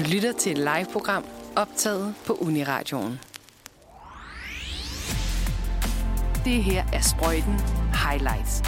Du 0.00 0.04
lytter 0.12 0.32
til 0.32 0.52
et 0.52 0.58
live-program 0.58 1.24
optaget 1.56 2.14
på 2.26 2.32
Uniradioen. 2.32 3.20
Det 6.44 6.64
her 6.64 6.84
er 6.92 7.00
Sprøjten 7.00 7.54
Highlights 8.08 8.62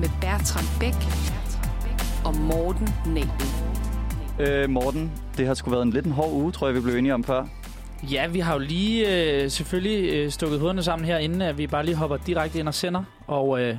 med 0.00 0.08
Bertram 0.20 0.64
Bæk 0.80 0.94
og 2.24 2.36
Morten 2.36 2.88
Nebel. 3.06 3.46
Øh, 4.40 4.70
Morten, 4.70 5.12
det 5.36 5.46
har 5.46 5.54
sgu 5.54 5.70
været 5.70 5.82
en 5.82 5.90
lidt 5.90 6.06
en 6.06 6.12
hård 6.12 6.32
uge, 6.32 6.52
tror 6.52 6.66
jeg, 6.66 6.74
vi 6.74 6.80
blev 6.80 6.96
enige 6.96 7.14
om 7.14 7.24
før. 7.24 7.46
Ja, 8.10 8.26
vi 8.26 8.38
har 8.38 8.52
jo 8.52 8.58
lige 8.58 9.24
øh, 9.42 9.50
selvfølgelig 9.50 10.14
øh, 10.14 10.30
stukket 10.30 10.58
hovederne 10.58 10.82
sammen 10.82 11.06
her, 11.06 11.18
inden 11.18 11.42
at 11.42 11.58
vi 11.58 11.66
bare 11.66 11.84
lige 11.84 11.96
hopper 11.96 12.16
direkte 12.16 12.58
ind 12.58 12.68
og 12.68 12.74
sender. 12.74 13.04
Og, 13.26 13.60
øh, 13.60 13.76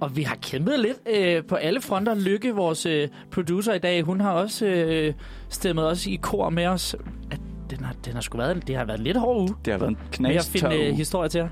og 0.00 0.16
vi 0.16 0.22
har 0.22 0.36
kæmpet 0.36 0.80
lidt 0.80 0.98
øh, 1.16 1.44
på 1.44 1.54
alle 1.54 1.80
fronter. 1.80 2.14
Lykke, 2.14 2.54
vores 2.54 2.86
øh, 2.86 3.08
producer 3.30 3.72
i 3.72 3.78
dag, 3.78 4.02
hun 4.02 4.20
har 4.20 4.32
også 4.32 4.66
øh, 4.66 5.14
stemmet 5.48 5.86
os 5.86 6.06
i 6.06 6.16
kor 6.16 6.50
med 6.50 6.66
os. 6.66 6.96
At 7.30 7.40
den 7.70 7.84
har, 7.84 7.94
den 8.04 8.12
har 8.12 8.20
sgu 8.20 8.38
været, 8.38 8.66
det 8.66 8.76
har 8.76 8.84
været 8.84 8.98
en 8.98 9.04
lidt 9.04 9.16
hård 9.16 9.40
uge. 9.40 9.56
Det 9.64 9.72
har 9.72 9.78
været 9.78 9.90
en 9.90 9.98
Med 10.20 10.34
at 10.36 10.44
finde 10.44 10.88
øh, 10.88 10.94
historier 10.94 11.28
til 11.28 11.38
jer. 11.38 11.48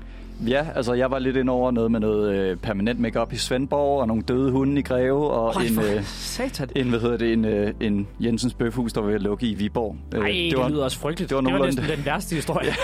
Ja, 0.47 0.67
altså 0.75 0.93
jeg 0.93 1.11
var 1.11 1.19
lidt 1.19 1.37
ind 1.37 1.49
over 1.49 1.71
noget 1.71 1.91
med 1.91 1.99
noget 1.99 2.35
øh, 2.35 2.57
permanent 2.57 2.99
makeup 2.99 3.33
i 3.33 3.37
Svendborg, 3.37 4.01
og 4.01 4.07
nogle 4.07 4.23
døde 4.23 4.51
hunde 4.51 4.79
i 4.79 4.81
Greve, 4.81 5.29
og 5.31 5.53
Høj, 5.53 5.63
en, 5.63 5.97
øh, 5.97 6.03
satan. 6.03 6.69
en, 6.75 6.89
hvad 6.89 6.99
hedder 6.99 7.17
det, 7.17 7.33
en, 7.33 7.45
øh, 7.45 7.73
en 7.79 8.07
Jensens 8.19 8.53
Bøfhus, 8.53 8.93
der 8.93 9.01
var 9.01 9.07
ved 9.07 9.15
at 9.15 9.21
lukke 9.21 9.47
i 9.47 9.53
Viborg. 9.53 9.95
Øh, 10.15 10.21
Ej, 10.21 10.27
det, 10.27 10.57
var, 10.57 10.63
det 10.63 10.71
lyder 10.71 10.83
også 10.83 10.99
frygteligt. 10.99 11.29
det 11.29 11.35
var 11.35 11.41
Det 11.41 11.51
var, 11.51 11.57
det 11.57 11.59
var 11.59 11.65
næsten 11.65 11.97
den 11.97 12.05
værste 12.05 12.35
historie. 12.35 12.71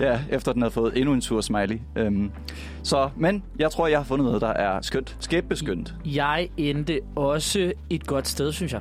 Ja, 0.00 0.20
efter 0.30 0.52
den 0.52 0.62
havde 0.62 0.72
fået 0.72 0.92
endnu 0.96 1.12
en 1.12 1.20
sur 1.22 1.40
smiley. 1.40 1.78
Øhm, 1.96 2.30
så, 2.82 3.08
men 3.16 3.42
jeg 3.58 3.70
tror, 3.70 3.86
jeg 3.86 3.98
har 3.98 4.04
fundet 4.04 4.24
noget, 4.26 4.40
der 4.40 4.48
er 4.48 4.80
skønt. 4.82 5.16
Skæbbeskønt. 5.20 5.94
Jeg 6.04 6.48
endte 6.56 7.00
også 7.14 7.72
et 7.90 8.06
godt 8.06 8.28
sted, 8.28 8.52
synes 8.52 8.72
jeg. 8.72 8.80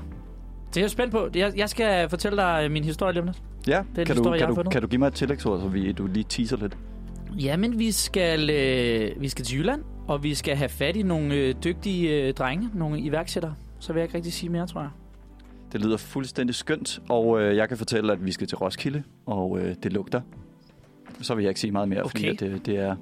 Det 0.70 0.78
er 0.78 0.82
jeg 0.82 0.90
spændt 0.90 1.12
på. 1.12 1.28
Jeg, 1.36 1.54
jeg 1.58 1.70
skal 1.70 2.10
fortælle 2.10 2.38
dig 2.38 2.72
min 2.72 2.84
historie 2.84 3.14
lige 3.14 3.22
om 3.22 3.28
lidt. 3.28 3.42
Ja, 3.68 3.78
Den 3.78 3.86
kan 3.96 4.06
du, 4.06 4.14
historie, 4.22 4.40
jeg 4.40 4.48
kan, 4.56 4.64
du, 4.64 4.70
kan 4.70 4.82
du 4.82 4.88
give 4.88 5.00
mig 5.00 5.08
et 5.08 5.14
tillægsord, 5.14 5.60
så 5.60 5.68
vi, 5.68 5.92
du 5.92 6.08
lige 6.08 6.26
teaser 6.30 6.58
lidt? 6.58 6.78
Jamen, 7.40 7.80
vi 7.80 7.92
skal, 7.92 8.50
øh, 8.50 9.22
vi 9.22 9.30
skal 9.30 9.46
til 9.46 9.58
Jylland, 9.58 9.82
og 10.08 10.24
vi 10.24 10.34
skal 10.34 10.56
have 10.56 10.70
fat 10.70 10.96
i 10.96 11.04
nogle 11.04 11.36
øh, 11.36 11.56
dygtige 11.64 12.28
øh, 12.28 12.34
drenge, 12.34 12.70
nogle 12.74 13.00
iværksættere. 13.00 13.56
Så 13.80 13.94
vil 13.94 14.00
jeg 14.00 14.06
ikke 14.06 14.16
rigtig 14.16 14.34
sige 14.34 14.50
mere, 14.50 14.68
tror 14.68 14.82
jeg. 14.82 14.90
Det 15.72 15.82
lyder 15.82 15.98
fuldstændig 15.98 16.56
skønt, 16.56 17.00
og 17.10 17.42
øh, 17.42 17.56
jeg 17.56 17.68
kan 17.68 17.78
fortælle, 17.78 18.14
at 18.14 18.26
vi 18.26 18.32
skal 18.32 18.48
til 18.48 18.58
Roskilde, 18.58 19.04
og 19.26 19.60
øh, 19.60 19.76
det 19.84 19.94
lugter. 19.94 20.22
Så 21.22 21.36
vil 21.36 21.42
jeg 21.44 21.50
ikke 21.50 21.60
sige 21.60 21.72
meget 21.72 21.90
mere, 21.90 22.04
okay. 22.04 22.10
fordi 22.10 22.28
at, 22.28 22.40
det, 22.40 22.66
det, 22.66 22.78
er, 22.80 22.96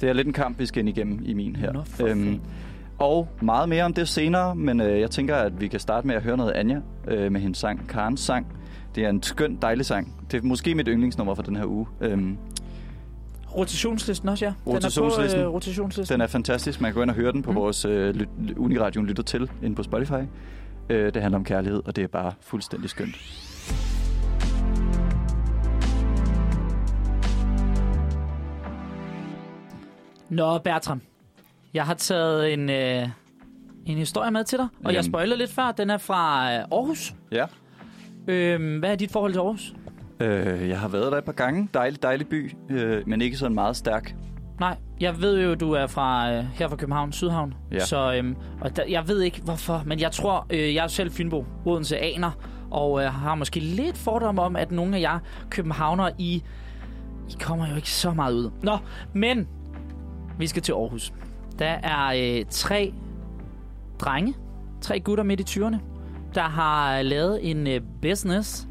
det 0.00 0.08
er 0.08 0.12
lidt 0.12 0.26
en 0.26 0.32
kamp, 0.32 0.58
vi 0.58 0.66
skal 0.66 0.80
ind 0.80 0.88
igennem 0.88 1.22
i 1.24 1.34
min 1.34 1.56
her. 1.56 1.72
Nå, 1.72 1.82
fanden. 1.84 2.40
og 2.98 3.28
meget 3.42 3.68
mere 3.68 3.84
om 3.84 3.94
det 3.94 4.08
senere, 4.08 4.56
men 4.56 4.80
øh, 4.80 5.00
jeg 5.00 5.10
tænker, 5.10 5.36
at 5.36 5.60
vi 5.60 5.68
kan 5.68 5.80
starte 5.80 6.06
med 6.06 6.14
at 6.14 6.22
høre 6.22 6.36
noget 6.36 6.52
Anja 6.52 6.80
øh, 7.08 7.32
med 7.32 7.40
hendes 7.40 7.58
sang, 7.58 7.88
Karens 7.88 8.20
sang. 8.20 8.46
Det 8.94 9.04
er 9.04 9.08
en 9.08 9.22
skøn, 9.22 9.58
dejlig 9.62 9.86
sang. 9.86 10.14
Det 10.30 10.38
er 10.38 10.42
måske 10.42 10.74
mit 10.74 10.88
yndlingsnummer 10.88 11.34
for 11.34 11.42
den 11.42 11.56
her 11.56 11.66
uge. 11.66 11.86
Øhm, 12.00 12.38
Rotationslisten 13.56 14.28
også, 14.28 14.44
ja. 14.44 14.52
Rotationslisten. 14.66 15.30
Den 15.30 15.40
er 15.40 15.44
på 15.44 15.48
øh, 15.48 15.54
rotationslisten. 15.54 16.14
den 16.14 16.20
er 16.20 16.26
fantastisk. 16.26 16.80
Man 16.80 16.90
kan 16.90 16.94
gå 16.94 17.02
ind 17.02 17.10
og 17.10 17.16
høre 17.16 17.32
den 17.32 17.42
på 17.42 17.50
Mm. 17.50 17.56
vores 17.56 17.84
øh, 17.84 18.14
ly- 18.14 18.54
Uniradion 18.56 19.06
lytter 19.06 19.22
til 19.22 19.50
inde 19.62 19.76
på 19.76 19.82
Spotify. 19.82 20.22
Øh, 20.90 21.14
det 21.14 21.22
handler 21.22 21.38
om 21.38 21.44
kærlighed, 21.44 21.82
og 21.86 21.96
det 21.96 22.04
er 22.04 22.08
bare 22.08 22.32
fuldstændig 22.40 22.90
skønt. 22.90 23.16
Nå, 30.30 30.58
Bertram. 30.58 31.00
Jeg 31.74 31.84
har 31.86 31.94
taget 31.94 32.52
en, 32.52 32.70
øh, 32.70 33.08
en 33.86 33.98
historie 33.98 34.30
med 34.30 34.44
til 34.44 34.58
dig, 34.58 34.68
og 34.84 34.84
jeg 34.84 34.92
Jamen. 34.92 35.10
spoiler 35.12 35.36
lidt 35.36 35.50
før. 35.50 35.72
Den 35.72 35.90
er 35.90 35.98
fra 35.98 36.52
øh, 36.52 36.58
Aarhus. 36.58 37.14
Ja. 37.32 37.46
Øhm, 38.28 38.78
hvad 38.78 38.90
er 38.90 38.94
dit 38.96 39.12
forhold 39.12 39.32
til 39.32 39.38
Aarhus? 39.38 39.74
Øh, 40.22 40.68
jeg 40.68 40.80
har 40.80 40.88
været 40.88 41.12
der 41.12 41.18
et 41.18 41.24
par 41.24 41.32
gange. 41.32 41.68
Dejlig, 41.74 42.02
dejlig 42.02 42.28
by, 42.28 42.52
øh, 42.70 43.08
men 43.08 43.20
ikke 43.20 43.36
sådan 43.36 43.54
meget 43.54 43.76
stærk. 43.76 44.14
Nej, 44.60 44.76
jeg 45.00 45.20
ved 45.20 45.42
jo, 45.42 45.54
du 45.54 45.72
er 45.72 45.86
fra 45.86 46.32
øh, 46.32 46.44
her 46.54 46.68
fra 46.68 46.76
København, 46.76 47.12
Sydhavn. 47.12 47.54
Ja. 47.72 47.84
Så 47.84 48.14
øhm, 48.14 48.36
og 48.60 48.76
der, 48.76 48.82
jeg 48.88 49.08
ved 49.08 49.20
ikke 49.20 49.40
hvorfor, 49.44 49.82
men 49.86 50.00
jeg 50.00 50.12
tror, 50.12 50.46
øh, 50.50 50.74
jeg 50.74 50.84
er 50.84 50.88
selv 50.88 51.10
Fynbo, 51.10 51.44
Odense 51.66 51.98
aner, 51.98 52.30
og 52.70 53.02
øh, 53.02 53.12
har 53.12 53.34
måske 53.34 53.60
lidt 53.60 53.98
fordom 53.98 54.38
om, 54.38 54.56
at 54.56 54.70
nogle 54.72 54.96
af 54.96 55.00
jer 55.00 55.18
københavnere, 55.50 56.10
I, 56.18 56.42
I 57.28 57.36
kommer 57.40 57.68
jo 57.68 57.76
ikke 57.76 57.90
så 57.90 58.10
meget 58.12 58.34
ud. 58.34 58.50
Nå, 58.62 58.78
men 59.12 59.48
vi 60.38 60.46
skal 60.46 60.62
til 60.62 60.72
Aarhus. 60.72 61.12
Der 61.58 61.66
er 61.66 62.38
øh, 62.38 62.44
tre 62.50 62.94
drenge, 63.98 64.34
tre 64.80 65.00
gutter 65.00 65.24
midt 65.24 65.40
i 65.56 65.60
20'erne, 65.60 65.76
der 66.34 66.42
har 66.42 67.02
lavet 67.02 67.50
en 67.50 67.66
øh, 67.66 67.80
business. 68.02 68.68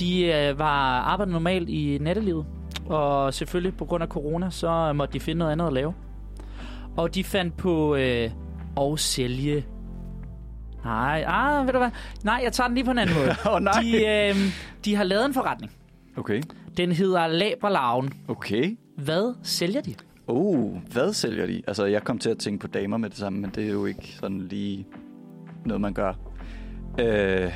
De 0.00 0.24
øh, 0.24 0.58
var 0.58 1.00
arbejdet 1.00 1.32
normalt 1.32 1.68
i 1.68 1.98
nattelivet, 2.00 2.46
og 2.86 3.34
selvfølgelig 3.34 3.76
på 3.76 3.84
grund 3.84 4.02
af 4.02 4.08
corona, 4.08 4.50
så 4.50 4.92
måtte 4.92 5.12
de 5.14 5.20
finde 5.20 5.38
noget 5.38 5.52
andet 5.52 5.66
at 5.66 5.72
lave. 5.72 5.94
Og 6.96 7.14
de 7.14 7.24
fandt 7.24 7.56
på 7.56 7.96
øh, 7.96 8.30
at 8.80 8.98
sælge... 9.00 9.64
Nej, 10.84 11.24
ah, 11.26 11.66
ved 11.66 11.72
du 11.72 11.78
hvad? 11.78 11.90
Nej, 12.24 12.40
jeg 12.44 12.52
tager 12.52 12.68
den 12.68 12.74
lige 12.74 12.84
på 12.84 12.90
en 12.90 12.98
anden 12.98 13.16
måde. 13.16 13.34
Åh, 13.54 13.62
nej. 13.62 13.82
De, 13.82 14.06
øh, 14.06 14.36
de 14.84 14.96
har 14.96 15.04
lavet 15.04 15.24
en 15.24 15.34
forretning. 15.34 15.72
Okay. 16.16 16.42
Den 16.76 16.92
hedder 16.92 17.26
Laberlaven. 17.26 18.12
Okay. 18.28 18.76
Hvad 18.96 19.34
sælger 19.42 19.80
de? 19.80 19.94
Oh, 20.26 20.76
hvad 20.92 21.12
sælger 21.12 21.46
de? 21.46 21.62
Altså, 21.66 21.84
jeg 21.84 22.02
kom 22.02 22.18
til 22.18 22.30
at 22.30 22.38
tænke 22.38 22.60
på 22.60 22.66
damer 22.66 22.96
med 22.96 23.10
det 23.10 23.18
samme, 23.18 23.40
men 23.40 23.50
det 23.54 23.66
er 23.66 23.72
jo 23.72 23.86
ikke 23.86 24.16
sådan 24.20 24.40
lige 24.40 24.86
noget, 25.64 25.80
man 25.80 25.94
gør. 25.94 26.12
Øh, 27.00 27.52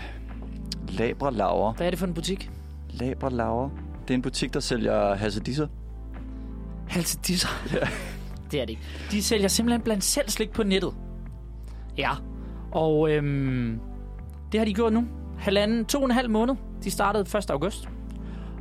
Labre 0.91 1.33
Laver. 1.34 1.73
Hvad 1.73 1.87
er 1.87 1.91
det 1.91 1.99
for 1.99 2.06
en 2.06 2.15
butik? 2.15 2.51
Labre 2.91 3.31
Laver. 3.31 3.69
Det 4.03 4.11
er 4.11 4.15
en 4.15 4.23
butik, 4.23 4.55
der 4.55 4.61
sælger 4.61 5.15
hassedisser. 5.15 5.67
Halse 6.89 7.19
disser. 7.27 7.49
Ja. 7.75 7.78
Det 8.51 8.61
er 8.61 8.65
det 8.65 8.71
ikke. 8.71 8.83
De 9.11 9.23
sælger 9.23 9.49
simpelthen 9.49 9.81
blandt 9.81 10.05
selv 10.05 10.28
slik 10.28 10.51
på 10.51 10.62
nettet. 10.62 10.95
Ja. 11.99 12.11
Og 12.73 13.11
øhm, 13.11 13.78
det 14.53 14.61
har 14.61 14.65
de 14.65 14.75
gjort 14.75 14.93
nu. 14.93 15.05
Halvanden, 15.39 15.84
to 15.84 15.99
og 15.99 16.05
en 16.05 16.11
halv 16.11 16.31
måned. 16.31 16.55
De 16.84 16.91
startede 16.91 17.39
1. 17.39 17.51
august. 17.51 17.89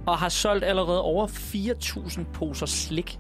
Og 0.06 0.18
har 0.18 0.30
solgt 0.30 0.64
allerede 0.66 1.02
over 1.02 1.28
4.000 1.28 2.24
poser 2.34 2.66
slik 2.66 3.20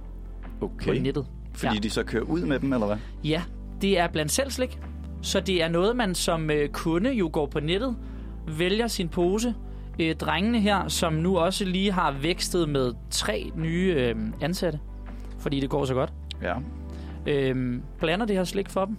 Okay. 0.61 0.85
på 0.97 1.03
nettet. 1.03 1.25
Fordi 1.53 1.73
Ja. 1.75 1.79
de 1.79 1.89
så 1.89 2.03
kører 2.03 2.23
ud 2.23 2.41
med 2.41 2.59
dem, 2.59 2.73
eller 2.73 2.87
hvad? 2.87 2.97
Ja, 3.23 3.41
det 3.81 3.99
er 3.99 4.07
blandt 4.07 4.31
selv 4.31 4.51
slik. 4.51 4.79
Så 5.21 5.39
det 5.39 5.63
er 5.63 5.67
noget, 5.69 5.95
man 5.95 6.15
som 6.15 6.51
øh, 6.51 6.69
kunde 6.69 7.11
jo 7.11 7.29
går 7.33 7.45
på 7.45 7.59
nettet, 7.59 7.95
vælger 8.47 8.87
sin 8.87 9.09
pose. 9.09 9.55
Øh, 10.01 10.15
drengene 10.15 10.59
her, 10.59 10.87
som 10.87 11.13
nu 11.13 11.37
også 11.37 11.65
lige 11.65 11.91
har 11.91 12.11
vækstet 12.11 12.69
med 12.69 12.93
tre 13.09 13.51
nye 13.55 13.93
øh, 13.97 14.15
ansatte, 14.41 14.79
fordi 15.39 15.59
det 15.59 15.69
går 15.69 15.85
så 15.85 15.93
godt, 15.93 16.13
Ja. 16.41 16.55
øh, 17.27 17.79
blander 17.99 18.25
det 18.25 18.35
her 18.35 18.43
slik 18.43 18.69
for 18.69 18.85
dem, 18.85 18.97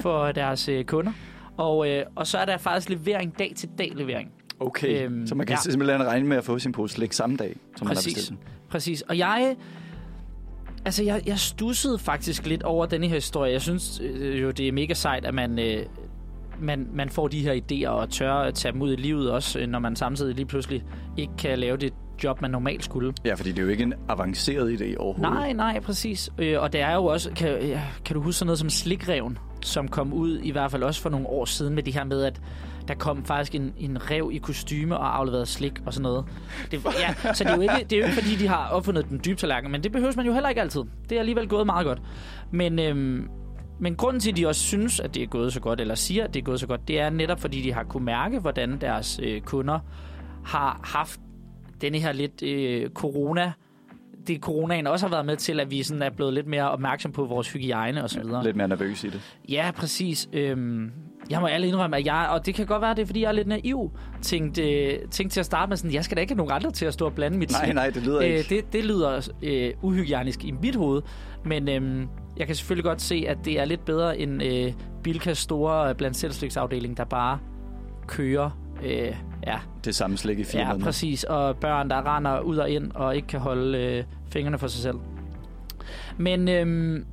for 0.00 0.26
deres 0.32 0.68
øh, 0.68 0.84
kunder. 0.84 1.12
Og, 1.56 1.90
øh, 1.90 2.04
og 2.14 2.26
så 2.26 2.38
er 2.38 2.44
der 2.44 2.56
faktisk 2.58 2.88
levering, 2.90 3.38
dag 3.38 3.52
til 3.56 3.68
dag 3.78 3.92
levering. 3.94 4.30
Okay. 4.60 5.04
Øhm, 5.04 5.26
så 5.26 5.34
man 5.34 5.46
kan 5.46 5.54
ja. 5.66 5.70
simpelthen 5.70 6.06
regne 6.06 6.28
med 6.28 6.36
at 6.36 6.44
få 6.44 6.58
sin 6.58 6.72
pose 6.72 6.94
slik 6.94 7.12
samme 7.12 7.36
dag, 7.36 7.56
som 7.76 7.86
man 7.86 7.88
har 7.88 7.94
Præcis. 7.94 8.14
bestilt. 8.14 8.40
Præcis. 8.68 9.02
Og 9.02 9.18
jeg... 9.18 9.56
Altså, 10.84 11.04
jeg, 11.04 11.22
jeg 11.26 11.38
stussede 11.38 11.98
faktisk 11.98 12.46
lidt 12.46 12.62
over 12.62 12.86
denne 12.86 13.06
her 13.08 13.14
historie. 13.14 13.52
Jeg 13.52 13.62
synes 13.62 14.00
øh, 14.04 14.42
jo, 14.42 14.50
det 14.50 14.68
er 14.68 14.72
mega 14.72 14.94
sejt, 14.94 15.24
at 15.24 15.34
man, 15.34 15.58
øh, 15.58 15.82
man, 16.60 16.88
man 16.92 17.10
får 17.10 17.28
de 17.28 17.40
her 17.40 17.54
idéer 17.54 17.88
og 17.88 18.10
tør 18.10 18.32
at 18.32 18.54
tage 18.54 18.72
dem 18.72 18.82
ud 18.82 18.92
i 18.92 18.96
livet 18.96 19.30
også, 19.30 19.58
øh, 19.58 19.66
når 19.66 19.78
man 19.78 19.96
samtidig 19.96 20.34
lige 20.34 20.46
pludselig 20.46 20.84
ikke 21.16 21.32
kan 21.38 21.58
lave 21.58 21.76
det 21.76 21.92
job, 22.24 22.40
man 22.42 22.50
normalt 22.50 22.84
skulle. 22.84 23.12
Ja, 23.24 23.34
fordi 23.34 23.50
det 23.50 23.58
er 23.58 23.62
jo 23.62 23.68
ikke 23.68 23.82
en 23.82 23.94
avanceret 24.08 24.80
idé 24.80 24.96
overhovedet. 24.96 25.34
Nej, 25.34 25.52
nej, 25.52 25.80
præcis. 25.80 26.30
Øh, 26.38 26.60
og 26.60 26.72
det 26.72 26.80
er 26.80 26.94
jo 26.94 27.04
også, 27.04 27.30
kan, 27.36 27.48
ja, 27.62 27.82
kan 28.04 28.14
du 28.14 28.22
huske 28.22 28.38
sådan 28.38 28.46
noget 28.46 28.58
som 28.58 28.70
Slikreven, 28.70 29.38
som 29.62 29.88
kom 29.88 30.12
ud 30.12 30.38
i 30.38 30.50
hvert 30.50 30.70
fald 30.70 30.82
også 30.82 31.00
for 31.00 31.10
nogle 31.10 31.26
år 31.26 31.44
siden 31.44 31.74
med 31.74 31.82
det 31.82 31.94
her 31.94 32.04
med, 32.04 32.22
at 32.22 32.40
der 32.88 32.94
kom 32.94 33.24
faktisk 33.24 33.54
en, 33.54 33.72
en 33.78 34.10
rev 34.10 34.30
i 34.32 34.38
kostyme 34.38 34.96
og 34.96 35.18
afleveret 35.18 35.48
slik 35.48 35.72
og 35.86 35.92
sådan 35.92 36.02
noget. 36.02 36.24
Det, 36.70 36.84
ja, 36.84 37.32
så 37.34 37.44
det 37.44 37.50
er, 37.50 37.56
jo 37.56 37.60
ikke, 37.60 37.86
det 37.90 37.92
er 37.92 37.98
jo 37.98 38.04
ikke, 38.04 38.22
fordi 38.22 38.36
de 38.36 38.48
har 38.48 38.68
opfundet 38.68 39.08
den 39.08 39.20
dybe 39.24 39.36
tallerken, 39.36 39.72
men 39.72 39.82
det 39.82 39.92
behøver 39.92 40.12
man 40.16 40.26
jo 40.26 40.32
heller 40.32 40.48
ikke 40.48 40.60
altid. 40.60 40.82
Det 41.08 41.16
er 41.16 41.18
alligevel 41.18 41.48
gået 41.48 41.66
meget 41.66 41.86
godt. 41.86 42.02
Men, 42.50 42.78
øhm, 42.78 43.28
men 43.78 43.96
grunden 43.96 44.20
til, 44.20 44.30
at 44.30 44.36
de 44.36 44.46
også 44.46 44.60
synes, 44.60 45.00
at 45.00 45.14
det 45.14 45.22
er 45.22 45.26
gået 45.26 45.52
så 45.52 45.60
godt, 45.60 45.80
eller 45.80 45.94
siger, 45.94 46.24
at 46.24 46.34
det 46.34 46.40
er 46.40 46.44
gået 46.44 46.60
så 46.60 46.66
godt, 46.66 46.88
det 46.88 47.00
er 47.00 47.10
netop, 47.10 47.40
fordi 47.40 47.62
de 47.62 47.72
har 47.72 47.84
kunne 47.84 48.04
mærke, 48.04 48.38
hvordan 48.38 48.80
deres 48.80 49.20
øh, 49.22 49.40
kunder 49.40 49.78
har 50.44 50.80
haft 50.84 51.20
denne 51.80 51.98
her 51.98 52.12
lidt 52.12 52.42
øh, 52.42 52.90
corona 52.90 53.52
det 54.26 54.40
coronaen 54.40 54.86
også 54.86 55.06
har 55.06 55.10
været 55.10 55.26
med 55.26 55.36
til, 55.36 55.60
at 55.60 55.70
vi 55.70 55.82
sådan 55.82 56.02
er 56.02 56.10
blevet 56.10 56.34
lidt 56.34 56.46
mere 56.46 56.70
opmærksom 56.70 57.12
på 57.12 57.24
vores 57.24 57.52
hygiejne 57.52 58.02
og 58.02 58.10
så 58.10 58.20
videre. 58.20 58.44
Lidt 58.44 58.56
mere 58.56 58.68
nervøs 58.68 59.04
i 59.04 59.08
det. 59.08 59.20
Ja, 59.48 59.70
præcis. 59.76 60.28
Øhm, 60.32 60.90
jeg 61.30 61.40
må 61.40 61.46
alle 61.46 61.66
indrømme, 61.66 61.96
at 61.96 62.06
jeg, 62.06 62.28
og 62.30 62.46
det 62.46 62.54
kan 62.54 62.66
godt 62.66 62.82
være, 62.82 62.94
det 62.94 63.02
er, 63.02 63.06
fordi 63.06 63.22
jeg 63.22 63.28
er 63.28 63.32
lidt 63.32 63.48
naiv, 63.48 63.90
tænkte, 64.22 64.72
øh, 64.72 64.98
tænkte 65.10 65.34
til 65.34 65.40
at 65.40 65.46
starte 65.46 65.68
med 65.68 65.76
sådan, 65.76 65.94
jeg 65.94 66.04
skal 66.04 66.16
da 66.16 66.20
ikke 66.20 66.32
have 66.32 66.36
nogen 66.36 66.52
andre 66.52 66.70
til 66.70 66.86
at 66.86 66.94
stå 66.94 67.06
og 67.06 67.14
blande 67.14 67.38
mit 67.38 67.50
Nej, 67.50 67.72
nej, 67.72 67.90
det 67.90 68.02
lyder 68.02 68.20
ikke. 68.20 68.38
Øh, 68.38 68.48
det, 68.48 68.72
det 68.72 68.84
lyder 68.84 69.30
øh, 69.42 69.72
uhygiejnisk 69.82 70.44
i 70.44 70.50
mit 70.50 70.76
hoved, 70.76 71.02
men 71.44 71.68
øhm, 71.68 72.08
jeg 72.36 72.46
kan 72.46 72.56
selvfølgelig 72.56 72.84
godt 72.84 73.02
se, 73.02 73.24
at 73.28 73.38
det 73.44 73.60
er 73.60 73.64
lidt 73.64 73.84
bedre 73.84 74.18
end 74.18 74.42
øh, 74.42 74.72
Bilkas 75.02 75.38
store 75.38 75.88
øh, 75.88 75.94
blandt 75.94 76.16
selvsliksafdeling, 76.16 76.96
der 76.96 77.04
bare 77.04 77.38
kører 78.06 78.50
Øh, 78.84 79.16
ja, 79.46 79.58
Det 79.84 79.94
samme 79.94 80.16
slik 80.16 80.38
i 80.38 80.44
fire 80.44 80.62
ja, 80.62 80.68
måneder. 80.68 80.84
præcis. 80.84 81.24
Og 81.24 81.56
børn, 81.56 81.90
der 81.90 82.16
render 82.16 82.40
ud 82.40 82.56
og 82.56 82.70
ind 82.70 82.92
og 82.92 83.16
ikke 83.16 83.28
kan 83.28 83.40
holde 83.40 83.78
øh, 83.78 84.04
fingrene 84.32 84.58
for 84.58 84.66
sig 84.66 84.82
selv. 84.82 84.96
Men, 86.18 86.48
øhm, 86.48 87.04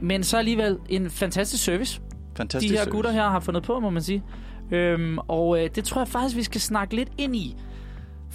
men 0.00 0.22
så 0.24 0.38
alligevel 0.38 0.78
en 0.88 1.10
fantastisk 1.10 1.64
service, 1.64 2.00
Fantastisk 2.36 2.70
de 2.72 2.76
her 2.76 2.84
service. 2.84 2.90
gutter 2.96 3.10
her 3.10 3.28
har 3.28 3.40
fundet 3.40 3.62
på, 3.62 3.80
må 3.80 3.90
man 3.90 4.02
sige. 4.02 4.22
Øhm, 4.70 5.18
og 5.18 5.62
øh, 5.64 5.70
det 5.74 5.84
tror 5.84 6.00
jeg 6.00 6.08
faktisk, 6.08 6.36
vi 6.36 6.42
skal 6.42 6.60
snakke 6.60 6.96
lidt 6.96 7.08
ind 7.18 7.36
i. 7.36 7.56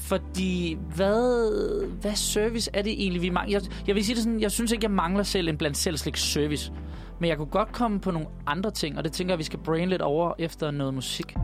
Fordi, 0.10 0.78
hvad, 0.96 1.88
hvad 2.02 2.16
service 2.16 2.70
er 2.74 2.82
det 2.82 2.92
egentlig, 2.92 3.22
vi 3.22 3.30
mangler? 3.30 3.60
Jeg, 3.60 3.88
jeg 3.88 3.96
vil 3.96 4.06
sige 4.06 4.16
det 4.16 4.24
sådan, 4.24 4.42
jeg 4.42 4.52
synes 4.52 4.72
ikke, 4.72 4.84
jeg 4.84 4.92
mangler 4.92 5.24
selv 5.24 5.50
en 5.50 5.58
blandt 5.58 5.78
selv 5.78 5.98
slags 5.98 6.22
service. 6.22 6.74
Men 7.20 7.30
jeg 7.30 7.38
kunne 7.38 7.48
godt 7.48 7.72
komme 7.72 8.00
på 8.00 8.12
nogle 8.12 8.28
andre 8.48 8.72
ting, 8.72 8.98
og 8.98 9.04
det 9.04 9.12
tænker 9.12 9.34
jeg, 9.34 9.40
vi 9.40 9.44
skal 9.44 9.60
brain 9.60 9.90
lidt 9.90 10.02
over 10.02 10.34
efter 10.40 10.72
noget 10.72 10.94
musik. 10.94 11.36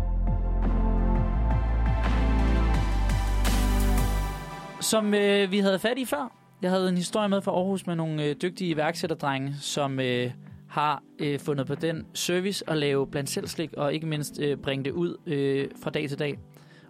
Som 4.81 5.13
øh, 5.13 5.51
vi 5.51 5.59
havde 5.59 5.79
fat 5.79 5.97
i 5.97 6.05
før. 6.05 6.31
Jeg 6.61 6.71
havde 6.71 6.89
en 6.89 6.97
historie 6.97 7.29
med 7.29 7.41
fra 7.41 7.51
Aarhus 7.51 7.87
med 7.87 7.95
nogle 7.95 8.23
øh, 8.23 8.35
dygtige 8.41 8.69
iværksætterdrenge, 8.69 9.55
som 9.61 9.99
øh, 9.99 10.31
har 10.69 11.03
øh, 11.19 11.39
fundet 11.39 11.67
på 11.67 11.75
den 11.75 12.05
service 12.13 12.69
at 12.69 12.77
lave 12.77 13.07
blandt 13.07 13.29
selv 13.29 13.47
slik, 13.47 13.73
og 13.73 13.93
ikke 13.93 14.07
mindst 14.07 14.39
øh, 14.39 14.57
bringe 14.57 14.85
det 14.85 14.91
ud 14.91 15.17
øh, 15.25 15.67
fra 15.83 15.89
dag 15.89 16.09
til 16.09 16.19
dag. 16.19 16.37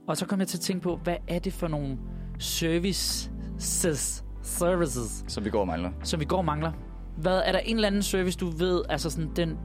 Og 0.08 0.18
så 0.18 0.26
kom 0.26 0.40
jeg 0.40 0.48
til 0.48 0.58
at 0.58 0.62
tænke 0.62 0.84
på, 0.84 1.00
hvad 1.04 1.16
er 1.28 1.40
det 1.40 1.54
for 1.54 1.68
nogle 1.68 1.98
services, 2.40 3.32
services 4.42 5.24
Som 5.28 5.46
vi 5.46 5.50
går 5.50 5.60
og 5.60 5.68
mangler. 5.68 5.90
som 6.04 6.20
vi 6.20 6.26
går 6.26 6.38
og 6.38 6.46
mangler? 6.46 6.72
Hvad, 7.18 7.42
er 7.46 7.52
der 7.52 7.60
en 7.60 7.76
eller 7.76 7.88
anden 7.88 8.02
service, 8.02 8.38
du 8.38 8.50
ved, 8.50 8.82
altså 8.90 9.10
sådan, 9.10 9.32
den, 9.36 9.58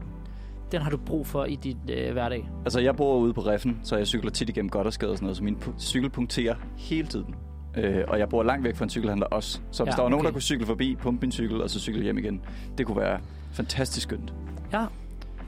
den 0.73 0.83
har 0.83 0.91
du 0.91 0.97
brug 0.97 1.27
for 1.27 1.45
i 1.45 1.55
dit 1.57 1.77
øh, 1.91 2.13
hverdag? 2.13 2.51
Altså, 2.65 2.81
jeg 2.81 2.97
bor 2.97 3.19
ude 3.19 3.33
på 3.35 3.41
Reffen, 3.41 3.81
så 3.83 3.97
jeg 3.97 4.07
cykler 4.07 4.31
tit 4.31 4.49
igennem 4.49 4.71
Goddersgade 4.71 5.11
og 5.13 5.17
sådan 5.17 5.25
noget, 5.25 5.37
så 5.37 5.45
min 5.45 5.57
cykel 5.79 6.11
punkterer 6.11 6.55
hele 6.77 7.09
tiden. 7.09 7.35
Øh, 7.77 8.05
og 8.09 8.19
jeg 8.19 8.29
bor 8.29 8.43
langt 8.43 8.65
væk 8.65 8.77
fra 8.77 8.85
en 8.85 8.91
cykelhandler 8.91 9.27
også. 9.27 9.61
Så 9.71 9.85
hvis 9.85 9.93
Ja, 9.93 9.97
der 9.97 10.03
var 10.03 10.09
nogen, 10.09 10.21
okay. 10.21 10.27
der 10.27 10.33
kunne 10.33 10.43
cykle 10.43 10.67
forbi, 10.67 10.97
pumpe 10.97 11.21
min 11.21 11.33
cykel 11.33 11.63
og 11.63 11.71
så 11.71 11.81
cykle 11.81 12.03
hjem 12.03 12.19
igen, 12.19 12.41
det 12.79 12.87
kunne 12.87 12.97
være 12.97 13.21
fantastisk 13.53 14.07
skønt. 14.07 14.35
Ja. 14.73 14.87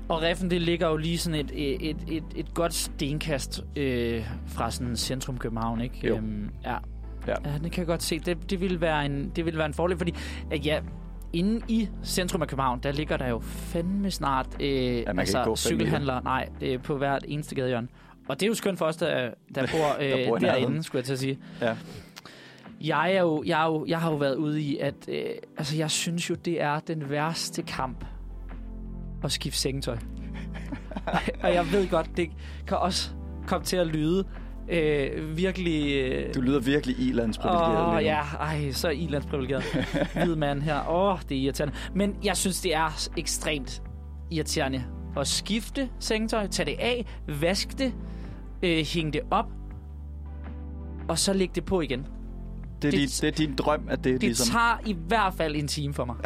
Og 0.09 0.23
Reffen, 0.23 0.51
det 0.51 0.63
ligger 0.63 0.89
jo 0.89 0.97
lige 0.97 1.19
sådan 1.19 1.41
et, 1.41 1.51
et, 1.91 1.97
et, 2.09 2.25
et 2.37 2.55
godt 2.55 2.75
stenkast 2.75 3.65
øh, 3.77 4.25
fra 4.47 4.71
sådan 4.71 4.97
centrum 4.97 5.39
København, 5.39 5.81
ikke? 5.81 6.07
Jo. 6.09 6.17
Øhm, 6.17 6.51
ja. 6.65 6.77
Ja. 7.27 7.35
ja. 7.45 7.59
det 7.59 7.73
kan 7.73 7.79
jeg 7.79 7.87
godt 7.87 8.03
se. 8.03 8.19
Det, 8.19 8.51
det, 8.51 8.61
ville 8.61 8.81
være 8.81 9.07
en, 9.07 9.33
det 9.37 9.45
ville 9.45 9.59
være 9.59 9.67
en 9.67 9.75
fordel, 9.75 9.97
fordi 9.99 10.15
at 10.51 10.67
ja, 10.67 10.81
inde 11.33 11.61
i 11.69 11.89
centrum 12.05 12.43
af 12.43 12.49
København, 12.49 12.81
der 12.83 12.93
ligger 12.93 13.17
der 13.17 13.29
jo 13.29 13.41
fandme 13.41 14.11
snart 14.11 14.47
øh, 14.61 15.05
kan 15.05 15.19
altså, 15.19 15.39
ikke 15.39 15.49
gå 15.49 15.51
fem 15.51 15.57
cykelhandler, 15.57 16.21
nej, 16.21 16.49
det 16.61 16.75
er 16.75 16.79
på 16.79 16.97
hvert 16.97 17.25
eneste 17.29 17.55
gadehjørne. 17.55 17.89
Og 18.29 18.41
det 18.41 18.47
er 18.47 18.49
jo 18.49 18.55
skønt 18.55 18.79
for 18.79 18.87
os, 18.87 18.97
der, 18.97 19.31
der 19.55 19.67
bor, 19.67 19.97
øh, 20.03 20.11
Der 20.11 20.29
bor 20.29 20.39
derinde, 20.39 20.83
skulle 20.83 21.01
jeg 21.01 21.05
til 21.05 21.13
at 21.13 21.19
sige. 21.19 21.39
Ja. 21.61 21.77
Jeg, 22.81 23.15
er 23.15 23.21
jo, 23.21 23.43
jeg, 23.47 23.63
er 23.63 23.67
jo, 23.67 23.85
jeg 23.89 24.01
har 24.01 24.11
jo 24.11 24.17
været 24.17 24.35
ude 24.35 24.63
i, 24.63 24.79
at 24.79 24.95
øh, 25.09 25.25
altså, 25.57 25.77
jeg 25.77 25.91
synes 25.91 26.31
jo, 26.31 26.35
det 26.35 26.63
er 26.63 26.81
den 26.81 27.11
værste 27.11 27.63
kamp 27.63 28.05
at 29.25 29.33
skifte 29.33 29.59
sengetøj. 29.61 29.97
og 31.43 31.55
jeg 31.55 31.73
ved 31.73 31.89
godt, 31.89 32.11
det 32.17 32.31
kan 32.69 32.77
også 32.77 33.11
komme 33.47 33.65
til 33.65 33.77
at 33.77 33.87
lyde 33.87 34.25
øh, 34.69 35.37
virkelig... 35.37 36.03
Øh, 36.03 36.35
Du 36.35 36.41
lyder 36.41 36.61
virkelig 36.61 36.99
ilandsprivilegeret 36.99 37.97
Åh, 37.97 38.05
ja, 38.05 38.21
ej, 38.41 38.71
så 38.73 38.89
ilandsprivilegeret. 38.89 39.63
Hvid 40.15 40.37
mand 40.37 40.63
her. 40.63 40.89
Åh, 40.91 41.19
det 41.29 41.37
er 41.37 41.41
irriterende. 41.43 41.75
Men 41.95 42.17
jeg 42.25 42.37
synes, 42.37 42.61
det 42.61 42.75
er 42.75 43.09
ekstremt 43.17 43.83
irriterende 44.31 44.85
at 45.17 45.27
skifte 45.27 45.89
sengetøj, 45.99 46.47
tage 46.47 46.67
det 46.71 46.77
af, 46.81 47.07
vaske 47.41 47.75
det, 47.79 47.95
øh, 48.63 48.85
hænge 48.87 49.13
det 49.13 49.21
op, 49.31 49.47
og 51.09 51.19
så 51.19 51.33
lægge 51.33 51.53
det 51.55 51.65
på 51.65 51.81
igen. 51.81 52.07
Det, 52.83 52.89
er 52.89 52.91
det- 52.91 53.01
din, 53.01 53.09
det 53.09 53.25
er 53.25 53.31
din 53.47 53.55
drøm, 53.57 53.87
at 53.89 54.05
det, 54.05 54.13
Det 54.13 54.23
ligesom 54.23 54.53
tager 54.53 54.79
i 54.87 54.97
hvert 55.09 55.35
fald 55.35 55.57
en 55.57 55.69
time 55.69 55.95
for 55.95 56.05
mig. 56.05 56.17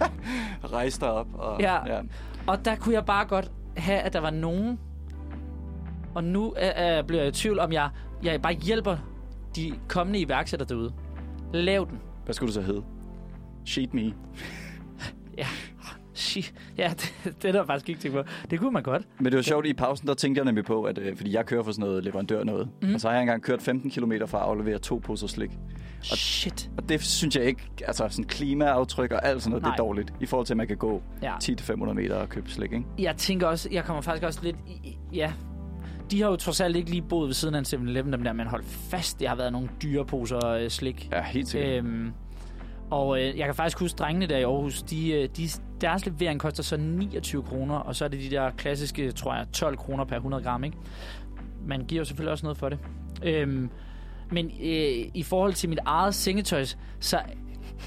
rejser 0.72 1.00
dig 1.00 1.10
op. 1.12 1.26
Og, 1.34 1.60
Ja. 1.60 1.94
ja. 1.94 2.00
Og 2.48 2.64
der 2.64 2.76
kunne 2.76 2.94
jeg 2.94 3.04
bare 3.06 3.26
godt 3.26 3.50
have, 3.76 3.98
at 3.98 4.12
der 4.12 4.20
var 4.20 4.30
nogen... 4.30 4.78
Og 6.14 6.24
nu 6.24 6.54
øh, 6.62 6.98
øh, 6.98 7.04
bliver 7.04 7.22
jeg 7.22 7.28
i 7.28 7.32
tvivl, 7.32 7.58
om 7.58 7.72
jeg, 7.72 7.90
jeg 8.22 8.42
bare 8.42 8.52
hjælper 8.52 8.96
de 9.56 9.72
kommende 9.88 10.20
iværksættere 10.20 10.68
derude. 10.68 10.92
Lav 11.52 11.86
den. 11.90 11.98
Hvad 12.24 12.34
skulle 12.34 12.48
du 12.48 12.52
så 12.52 12.62
hedde? 12.62 12.84
Sheet 13.64 13.94
me. 13.94 14.14
Ja, 15.38 15.46
Shit. 16.18 16.54
ja 16.78 16.92
det, 17.24 17.34
det 17.42 17.48
er 17.48 17.52
der 17.52 17.66
faktisk 17.66 17.88
ikke 17.88 18.00
tænkt 18.00 18.16
på. 18.16 18.22
Det 18.50 18.58
kunne 18.58 18.70
man 18.72 18.82
godt. 18.82 19.02
Men 19.18 19.24
det 19.26 19.36
var 19.36 19.42
sjovt, 19.42 19.66
i 19.66 19.72
pausen, 19.74 20.08
der 20.08 20.14
tænkte 20.14 20.38
jeg 20.38 20.44
nemlig 20.44 20.64
på, 20.64 20.82
at 20.82 20.98
øh, 20.98 21.16
fordi 21.16 21.34
jeg 21.34 21.46
kører 21.46 21.62
for 21.62 21.72
sådan 21.72 21.88
noget 21.88 22.04
leverandør 22.04 22.44
noget. 22.44 22.68
Mm. 22.82 22.94
Og 22.94 23.00
så 23.00 23.08
har 23.08 23.14
jeg 23.14 23.20
engang 23.22 23.42
kørt 23.42 23.62
15 23.62 23.90
km 23.90 24.12
for 24.26 24.38
at 24.38 24.44
aflevere 24.44 24.78
to 24.78 24.96
poser 25.04 25.26
slik. 25.26 25.50
Shit. 26.02 26.70
Og 26.76 26.88
det 26.88 27.02
synes 27.02 27.36
jeg 27.36 27.44
ikke, 27.44 27.62
altså 27.86 28.08
sådan 28.08 28.24
klimaaftryk 28.24 29.12
og 29.12 29.26
alt 29.26 29.42
sådan 29.42 29.50
noget, 29.50 29.62
Nej. 29.62 29.70
det 29.70 29.80
er 29.80 29.84
dårligt. 29.84 30.12
I 30.20 30.26
forhold 30.26 30.46
til, 30.46 30.52
at 30.52 30.56
man 30.56 30.66
kan 30.68 30.76
gå 30.76 31.02
Ja. 31.22 31.34
10-500 31.44 31.74
meter 31.92 32.14
og 32.16 32.28
købe 32.28 32.50
slik, 32.50 32.72
ikke? 32.72 32.84
Jeg 32.98 33.16
tænker 33.16 33.46
også, 33.46 33.68
jeg 33.72 33.84
kommer 33.84 34.00
faktisk 34.02 34.24
også 34.26 34.40
lidt... 34.42 34.56
i- 34.66 34.98
Ja, 35.12 35.32
de 36.10 36.22
har 36.22 36.28
jo 36.30 36.36
trods 36.36 36.60
alt 36.60 36.76
ikke 36.76 36.90
lige 36.90 37.02
boet 37.02 37.26
ved 37.26 37.34
siden 37.34 37.54
af 37.54 37.58
en 37.58 37.64
7-Eleven, 37.64 38.12
dem 38.12 38.22
der, 38.24 38.32
men 38.32 38.46
hold 38.46 38.64
fast, 38.64 39.20
det 39.20 39.28
har 39.28 39.36
været 39.36 39.52
nogle 39.52 39.68
dyre 39.82 40.04
poser 40.04 40.46
øh, 40.46 40.68
slik. 40.68 41.08
Ja, 41.12 41.22
helt 41.22 41.48
sikkert. 41.48 41.84
Øhm, 41.84 42.12
og 42.90 43.20
øh, 43.20 43.38
jeg 43.38 43.46
kan 43.46 43.54
faktisk 43.54 43.80
huske, 43.80 43.96
drengene 43.96 44.26
der 44.26 44.38
i 44.38 44.42
Aarhus, 44.42 44.82
de, 44.82 45.10
øh, 45.12 45.28
de, 45.36 45.48
deres 45.80 46.06
levering 46.06 46.40
koster 46.40 46.62
så 46.62 46.76
29 46.76 47.42
kroner, 47.42 47.74
og 47.74 47.96
så 47.96 48.04
er 48.04 48.08
det 48.08 48.20
de 48.20 48.30
der 48.30 48.50
klassiske, 48.50 49.12
tror 49.12 49.34
jeg, 49.34 49.46
12 49.52 49.76
kroner 49.76 50.04
per 50.04 50.16
100 50.16 50.42
gram, 50.42 50.64
ikke? 50.64 50.76
Man 51.66 51.84
giver 51.84 52.00
jo 52.00 52.04
selvfølgelig 52.04 52.32
også 52.32 52.46
noget 52.46 52.58
for 52.58 52.68
det. 52.68 52.78
Øhm, 53.22 53.70
men 54.30 54.46
øh, 54.46 55.10
i 55.14 55.22
forhold 55.22 55.52
til 55.54 55.68
mit 55.68 55.78
eget 55.84 56.14
sengetøj, 56.14 56.64
så 57.00 57.20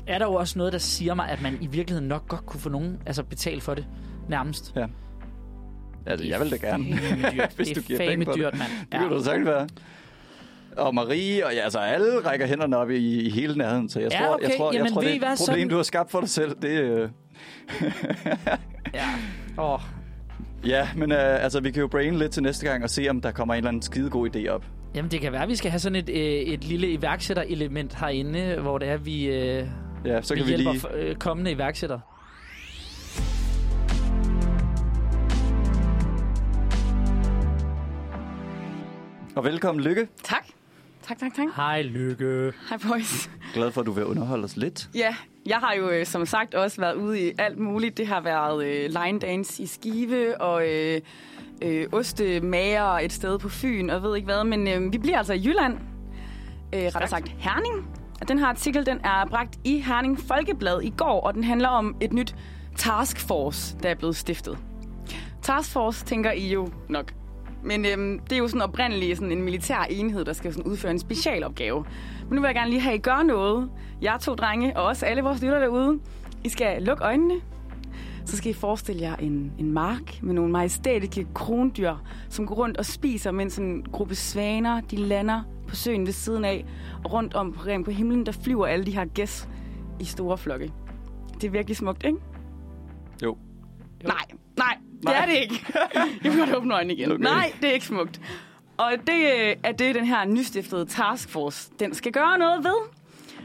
er 0.08 0.18
der 0.18 0.26
jo 0.26 0.34
også 0.34 0.58
noget, 0.58 0.74
der 0.74 0.80
siger 0.80 1.14
mig, 1.14 1.30
at 1.30 1.42
man 1.42 1.58
i 1.62 1.68
virkeligheden 1.68 2.08
nok 2.08 2.28
godt 2.28 2.46
kunne 2.46 2.60
få 2.60 2.70
nogen 2.70 3.00
altså 3.06 3.24
betale 3.24 3.62
for 3.62 3.74
det, 3.74 3.86
nærmest. 4.30 4.74
Ja. 4.76 4.86
Altså, 6.06 6.28
jeg 6.28 6.40
vil 6.40 6.52
da 6.52 6.56
gerne. 6.56 6.84
Dyrt. 6.84 7.54
Hvis 7.56 7.68
det 7.68 7.76
du 7.76 7.82
er 7.82 7.86
giver 7.86 8.00
penge 8.00 8.26
det. 8.26 8.36
dyrt, 8.36 8.54
mand. 8.58 8.70
Det 8.92 9.00
kan 9.00 9.10
du 9.10 9.24
sagtens 9.24 9.48
være. 9.48 9.68
Og 10.78 10.96
Marie, 10.96 11.46
og 11.46 11.54
ja, 11.54 11.60
altså 11.60 11.80
alle 11.80 12.20
rækker 12.26 12.46
hænderne 12.48 12.78
op 12.78 12.90
i, 12.90 13.20
i 13.22 13.30
hele 13.30 13.58
nærheden, 13.58 13.90
så 13.90 14.00
jeg 14.00 14.12
Ja, 14.12 14.20
tror, 14.20 14.34
okay. 14.34 14.44
jeg 14.50 14.54
tror, 14.58 14.72
jeg 14.72 14.78
Jamen, 14.78 14.94
tror 14.94 15.02
ved 15.02 15.10
det 15.10 15.24
er 15.24 15.32
et 15.32 15.38
problem, 15.38 15.38
sådan- 15.56 15.70
du 15.70 15.76
har 15.76 15.84
skabt 15.84 16.12
for 16.12 16.20
dig 16.20 16.30
selv. 16.30 16.56
Det, 16.62 16.70
øh... 16.70 17.10
Ja. 18.94 19.08
Åh, 19.64 19.80
Ja, 20.66 20.88
men 20.96 21.12
øh, 21.12 21.44
altså, 21.44 21.60
vi 21.60 21.72
kan 21.72 21.82
jo 21.82 21.88
brain 21.88 22.16
lidt 22.16 22.32
til 22.32 22.44
næste 22.44 22.66
gang 22.68 22.84
og 22.84 22.90
se, 22.90 23.10
om 23.10 23.22
der 23.22 23.32
kommer 23.32 23.54
en 23.54 23.58
eller 23.58 23.68
anden 23.68 23.82
skide 23.82 24.10
god 24.10 24.36
idé 24.36 24.48
op. 24.50 24.66
Jamen, 24.96 25.12
det 25.12 25.22
kan 25.22 25.32
være, 25.32 25.44
at 25.44 25.50
vi 25.50 25.56
skal 25.56 25.72
have 25.72 25.80
sådan 25.80 25.96
et, 25.96 26.10
øh, 26.10 26.16
et 26.54 26.64
lille 26.64 26.88
iværksætterelement 26.92 27.96
herinde, 28.00 28.58
hvor 28.62 28.78
det 28.78 28.88
er, 28.90 28.98
vi, 28.98 29.26
øh, 29.26 29.68
Ja, 30.06 30.22
så 30.22 30.34
vi 30.34 30.40
kan 30.40 30.48
vi 30.50 30.54
hjælper 30.56 30.72
lige... 30.74 30.94
lige... 30.98 31.10
øh, 31.10 31.16
kommende 31.16 31.52
iværksættere. 31.52 32.00
Og 39.36 39.44
velkommen, 39.44 39.84
Lykke. 39.84 40.08
Tak. 40.24 40.46
Tak, 41.08 41.20
tak, 41.20 41.34
tak. 41.36 41.48
Hej, 41.56 41.82
Lykke. 41.82 42.54
Hej, 42.70 42.78
boys. 42.90 43.30
Glad 43.54 43.72
for, 43.72 43.82
at 43.82 43.88
du 43.88 43.92
vil 43.92 44.06
underholde 44.06 44.44
os 44.44 44.58
lidt. 44.58 44.90
Ja, 44.96 45.16
jeg 45.46 45.58
har 45.58 45.74
jo 45.74 45.90
øh, 45.90 46.06
som 46.06 46.26
sagt 46.26 46.56
også 46.56 46.82
været 46.82 46.94
ude 46.96 47.28
i 47.28 47.32
alt 47.38 47.58
muligt. 47.60 47.98
Det 47.98 48.08
har 48.08 48.22
været 48.22 48.66
øh, 48.66 48.90
line 49.04 49.20
dance 49.20 49.64
i 49.64 49.66
Skive 49.66 50.42
og 50.42 50.68
øh, 50.70 51.02
øh, 51.62 51.88
ostemager 51.92 52.86
et 53.00 53.14
sted 53.14 53.40
på 53.40 53.50
Fyn 53.50 53.90
og 53.90 54.04
ved 54.04 54.16
ikke 54.16 54.26
hvad. 54.26 54.44
Men 54.44 54.68
øh, 54.68 54.94
vi 54.94 54.98
bliver 54.98 55.18
altså 55.18 55.34
i 55.34 55.42
Jylland. 55.46 55.78
Øh, 56.74 56.82
rettere 56.82 57.08
sagt 57.08 57.28
Herning. 57.28 57.88
Og 58.22 58.28
den 58.28 58.40
her 58.40 58.46
artikel 58.46 58.86
den 58.86 59.00
er 59.04 59.26
bragt 59.26 59.60
i 59.64 59.80
Herning 59.80 60.20
Folkeblad 60.20 60.82
i 60.82 60.94
går, 60.98 61.22
og 61.22 61.34
den 61.34 61.44
handler 61.44 61.68
om 61.70 61.96
et 62.02 62.14
nyt 62.14 62.36
taskforce, 62.78 63.76
der 63.84 63.90
er 63.90 63.96
blevet 63.96 64.16
stiftet. 64.16 64.58
Taskforce 65.42 66.06
tænker 66.06 66.32
I 66.32 66.52
jo 66.54 66.70
nok. 66.90 67.14
Men 67.64 67.86
øhm, 67.86 68.20
det 68.20 68.32
er 68.32 68.38
jo 68.38 68.48
sådan 68.48 68.62
oprindeligt 68.62 69.18
sådan 69.18 69.32
en 69.32 69.42
militær 69.42 69.86
enhed, 69.90 70.26
der 70.26 70.34
skal 70.34 70.54
sådan 70.54 70.72
udføre 70.72 70.92
en 70.92 71.00
specialopgave. 71.00 71.86
Men 72.28 72.36
nu 72.36 72.42
vil 72.42 72.48
jeg 72.48 72.56
gerne 72.56 72.70
lige 72.70 72.82
have, 72.82 72.94
at 72.94 73.00
I 73.00 73.02
gør 73.02 73.24
noget. 73.24 73.70
Jeg 74.02 74.18
to 74.22 74.36
drenge, 74.36 74.78
og 74.78 74.84
også 74.84 75.06
alle 75.06 75.22
vores 75.22 75.42
lytter 75.42 75.60
derude. 75.60 76.00
I 76.44 76.50
skal 76.50 76.84
lukke 76.84 77.04
øjnene. 77.04 77.36
Så 78.26 78.38
skal 78.38 78.52
I 78.52 78.54
forestille 78.54 79.02
jer 79.02 79.16
en, 79.16 79.52
en 79.58 79.72
mark 79.72 80.24
med 80.24 80.34
nogle 80.34 80.52
majestætiske 80.52 81.28
krondyr, 81.34 81.96
som 82.30 82.48
går 82.48 82.56
rundt 82.56 82.78
og 82.78 82.86
spiser, 82.86 83.32
mens 83.32 83.58
en 83.58 83.84
gruppe 83.92 84.16
svaner, 84.16 84.82
de 84.82 84.96
lander 84.96 85.42
på 85.68 85.76
søen 85.76 86.06
ved 86.06 86.14
siden 86.14 86.46
af. 86.46 86.66
Og 87.04 87.14
rundt 87.14 87.34
om 87.34 87.54
på, 87.54 87.70
på 87.86 87.92
himlen, 87.92 88.26
der 88.26 88.32
flyver 88.32 88.68
alle 88.68 88.86
de 88.86 88.92
her 88.92 89.06
gæs 89.06 89.50
i 90.00 90.06
store 90.06 90.38
flokke. 90.38 90.72
Det 91.34 91.44
er 91.44 91.52
virkelig 91.52 91.78
smukt, 91.78 92.04
ikke? 92.06 92.18
Jo. 93.24 93.38
Nej, 94.04 94.26
nej, 95.04 95.14
det 95.14 95.22
er 95.22 95.26
det 95.26 95.42
ikke. 95.42 95.66
Jeg 96.24 96.34
godt 96.38 96.56
åbne 96.56 96.74
øjnene 96.74 96.94
igen. 96.94 97.12
Okay. 97.12 97.24
Nej, 97.24 97.52
det 97.62 97.70
er 97.70 97.74
ikke 97.74 97.86
smukt. 97.86 98.22
Og 98.78 98.92
det 99.08 99.14
øh, 99.14 99.56
er 99.64 99.72
det, 99.72 99.96
den 99.96 100.06
her 100.06 100.26
nystiftede 100.26 100.86
taskforce, 100.86 101.72
den 101.80 101.94
skal 101.94 102.12
gøre 102.12 102.38
noget 102.38 102.64
ved. 102.64 102.78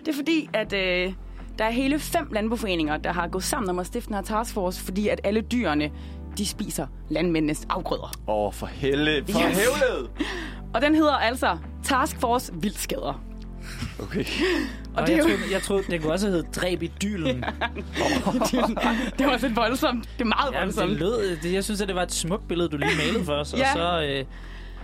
Det 0.05 0.09
er 0.09 0.17
fordi, 0.17 0.49
at 0.53 0.73
øh, 0.73 1.13
der 1.59 1.65
er 1.65 1.71
hele 1.71 1.99
fem 1.99 2.29
landboforeninger, 2.33 2.97
der 2.97 3.13
har 3.13 3.29
gået 3.29 3.45
sammen 3.45 3.71
om 3.71 3.79
at 3.79 3.87
stifte 3.87 4.07
den 4.07 4.15
her 4.15 4.23
taskforce, 4.23 4.85
fordi 4.85 5.09
at 5.09 5.21
alle 5.25 5.41
dyrene, 5.41 5.91
de 6.39 6.47
spiser 6.47 6.87
landmændenes 7.09 7.67
afgrøder. 7.71 8.13
Åh, 8.29 8.47
oh, 8.47 8.53
for 8.53 8.67
helvede. 8.67 9.25
For 9.33 9.41
Yes. 9.49 9.59
Og 10.75 10.83
den 10.83 10.95
hedder 10.95 11.13
altså 11.13 11.59
Task 11.85 12.21
Force 12.21 12.53
Vildskader. 12.55 13.23
Okay. 14.03 14.25
Og, 14.97 15.03
og 15.03 15.07
det 15.07 15.13
jeg, 15.13 15.19
jo- 15.19 15.23
troede, 15.25 15.39
jeg 15.53 15.63
troede, 15.63 15.83
det 15.91 16.01
kunne 16.03 16.13
også 16.13 16.27
hedde 16.29 16.47
Dræb 16.57 16.83
i 16.83 16.93
dylen. 17.03 17.27
det 19.19 19.27
var 19.27 19.33
også 19.33 19.47
lidt 19.47 19.57
voldsomt. 19.57 20.09
Det 20.19 20.21
er 20.21 20.25
meget 20.25 20.53
Ja, 20.53 20.61
voldsomt. 20.61 20.91
det 20.91 20.99
lød, 20.99 21.37
det, 21.43 21.53
jeg 21.53 21.65
synes, 21.65 21.81
at 21.81 21.89
det 21.89 21.97
var 21.97 22.03
et 22.03 22.13
smukt 22.13 22.49
billede, 22.49 22.69
du 22.69 22.77
lige 22.77 22.91
malede 23.07 23.25
for 23.25 23.33
os. 23.33 23.55
Ja. 23.59 23.59
Og 23.73 23.77
så... 23.77 24.07
Øh, 24.09 24.25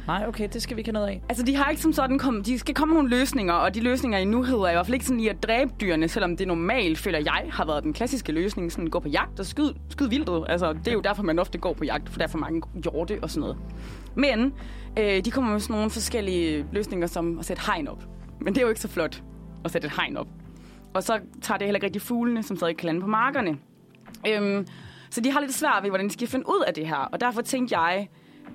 nej, 0.06 0.24
okay, 0.28 0.48
det 0.52 0.62
skal 0.62 0.76
vi 0.76 0.80
ikke 0.80 0.88
have 0.88 0.92
noget 0.94 1.08
af. 1.08 1.22
Altså, 1.28 1.44
de 1.44 1.56
har 1.56 1.70
ikke 1.70 1.82
som 1.82 1.92
sådan 1.92 2.18
kom, 2.18 2.42
de 2.44 2.58
skal 2.58 2.74
komme 2.74 2.94
med 2.94 3.02
nogle 3.02 3.16
løsninger, 3.18 3.54
og 3.54 3.74
de 3.74 3.80
løsninger 3.80 4.18
i 4.18 4.24
nu 4.24 4.42
hedder 4.42 4.68
i 4.68 4.72
hvert 4.72 4.86
fald 4.86 4.94
ikke 4.94 5.06
sådan 5.06 5.20
i 5.20 5.28
at 5.28 5.42
dræbe 5.42 5.70
dyrene, 5.80 6.08
selvom 6.08 6.36
det 6.36 6.46
normalt, 6.48 6.98
føler 6.98 7.18
jeg, 7.18 7.42
har 7.50 7.64
været 7.66 7.82
den 7.84 7.92
klassiske 7.92 8.32
løsning, 8.32 8.72
sådan 8.72 8.86
gå 8.86 9.00
på 9.00 9.08
jagt 9.08 9.40
og 9.40 9.46
skyde, 9.46 9.74
skyde 9.88 10.10
vildtet. 10.10 10.44
Altså, 10.48 10.72
det 10.72 10.88
er 10.88 10.92
jo 10.92 11.00
derfor, 11.00 11.22
man 11.22 11.38
ofte 11.38 11.58
går 11.58 11.72
på 11.72 11.84
jagt, 11.84 12.08
for 12.08 12.18
der 12.18 12.24
er 12.24 12.28
for 12.30 12.38
mange 12.38 12.62
hjorte 12.84 13.18
og 13.22 13.30
sådan 13.30 13.40
noget. 13.40 13.56
Men 14.14 14.52
øh, 14.98 15.24
de 15.24 15.30
kommer 15.30 15.52
med 15.52 15.60
sådan 15.60 15.74
nogle 15.76 15.90
forskellige 15.90 16.66
løsninger, 16.72 17.06
som 17.06 17.38
at 17.38 17.44
sætte 17.44 17.62
hegn 17.66 17.88
op. 17.88 18.02
Men 18.44 18.54
det 18.54 18.60
er 18.60 18.62
jo 18.62 18.68
ikke 18.68 18.80
så 18.80 18.88
flot 18.88 19.22
at 19.64 19.70
sætte 19.70 19.86
et 19.86 19.92
hegn 19.96 20.16
op. 20.16 20.28
Og 20.94 21.02
så 21.02 21.20
tager 21.42 21.58
det 21.58 21.66
heller 21.66 21.76
ikke 21.76 21.86
rigtig 21.86 22.02
fuglene, 22.02 22.42
som 22.42 22.56
stadig 22.56 22.76
kan 22.76 22.86
lande 22.86 23.00
på 23.00 23.06
markerne. 23.06 23.58
Øhm, 24.28 24.66
så 25.10 25.20
de 25.20 25.30
har 25.32 25.40
lidt 25.40 25.54
svært 25.54 25.82
ved, 25.82 25.90
hvordan 25.90 26.06
de 26.08 26.12
skal 26.12 26.28
finde 26.28 26.48
ud 26.48 26.64
af 26.66 26.74
det 26.74 26.86
her. 26.88 26.96
Og 26.96 27.20
derfor 27.20 27.42
tænkte 27.42 27.78
jeg, 27.80 28.08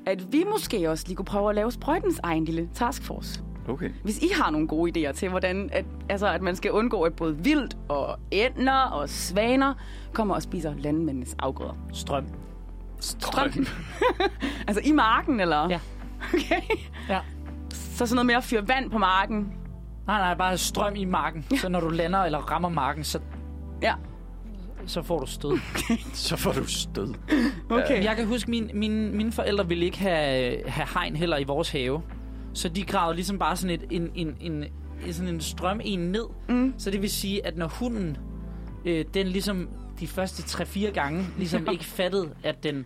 at 0.06 0.34
vi 0.34 0.44
måske 0.51 0.89
også 0.89 1.03
lige 1.08 1.15
kunne 1.15 1.25
prøve 1.25 1.50
at 1.50 1.56
lave 1.56 1.72
sprøjtens 1.72 2.20
egen 2.24 2.46
lille 2.46 2.70
taskforce. 2.74 3.44
Okay. 3.70 3.89
Hvis 4.03 4.17
I 4.17 4.27
har 4.34 4.51
nogle 4.51 4.67
gode 4.67 5.08
idéer 5.10 5.12
til, 5.12 5.29
hvordan 5.29 5.70
at, 5.74 5.86
altså, 6.10 6.27
at 6.27 6.41
man 6.41 6.56
skal 6.56 6.72
undgå, 6.72 7.01
at 7.01 7.15
både 7.15 7.38
vildt 7.38 7.77
og 7.89 8.20
ænder 8.32 8.82
og 8.82 9.10
svaner 9.10 9.74
kommer 10.13 10.36
og 10.36 10.41
spiser 10.41 10.74
landmændenes 10.77 11.36
afgrøder. 11.39 11.77
Strøm. 11.94 12.25
Strøm. 13.00 13.51
altså 14.67 14.82
i 14.86 14.91
marken, 14.91 15.39
eller? 15.39 15.70
Ja. 15.70 15.79
Okay. 16.34 16.62
Ja. 17.10 17.20
Så 17.72 18.06
sådan 18.06 18.15
noget 18.15 18.25
med 18.25 18.36
at 18.36 18.44
fyre 18.44 18.67
vand 18.67 18.91
på 18.91 18.98
marken. 18.98 19.53
Nej, 20.08 20.20
nej, 20.20 20.36
bare 20.36 20.58
strøm 20.58 20.96
i 20.96 21.06
marken. 21.06 21.46
Så 21.58 21.70
når 21.70 21.80
du 21.80 21.90
lander 21.90 22.20
eller 22.20 22.40
rammer 22.40 22.70
marken, 22.70 23.04
så, 23.04 23.20
Ja, 23.82 23.94
så 24.86 25.02
får 25.02 25.20
du 25.20 25.26
stød. 25.26 25.58
Så 26.14 26.36
får 26.36 26.52
du 26.52 26.66
stød. 26.66 27.14
okay. 27.70 28.04
Jeg 28.04 28.16
kan 28.16 28.28
huske, 28.28 28.52
min, 28.52 28.72
mine, 28.74 29.12
mine 29.12 29.32
forældre 29.32 29.68
ville 29.68 29.86
ikke 29.86 29.98
have, 29.98 30.62
have 30.68 30.88
hegn 30.94 31.16
heller 31.16 31.38
i 31.38 31.44
vores 31.44 31.70
have. 31.70 32.02
Så 32.54 32.70
de 32.70 32.84
gravede 32.84 33.16
ligesom 33.16 33.40
bare 33.40 33.56
sådan, 33.56 33.76
et, 33.76 33.86
en, 33.92 34.10
en, 34.16 34.36
en, 34.42 34.64
en, 35.06 35.14
sådan 35.14 35.34
en 35.34 35.42
strøm 35.42 35.82
en 35.84 36.00
ned. 36.00 36.26
Mm. 36.50 36.74
Så 36.78 36.92
det 36.92 37.02
vil 37.02 37.10
sige, 37.10 37.46
at 37.48 37.58
når 37.58 37.68
hunden, 37.68 38.18
øh, 38.86 39.06
den 39.14 39.28
ligesom 39.28 39.70
de 40.00 40.08
første 40.08 40.64
3-4 40.64 40.92
gange, 40.92 41.26
ligesom 41.38 41.64
Ja. 41.68 41.72
ikke 41.72 41.86
fattede, 41.86 42.30
at 42.44 42.64
den 42.64 42.86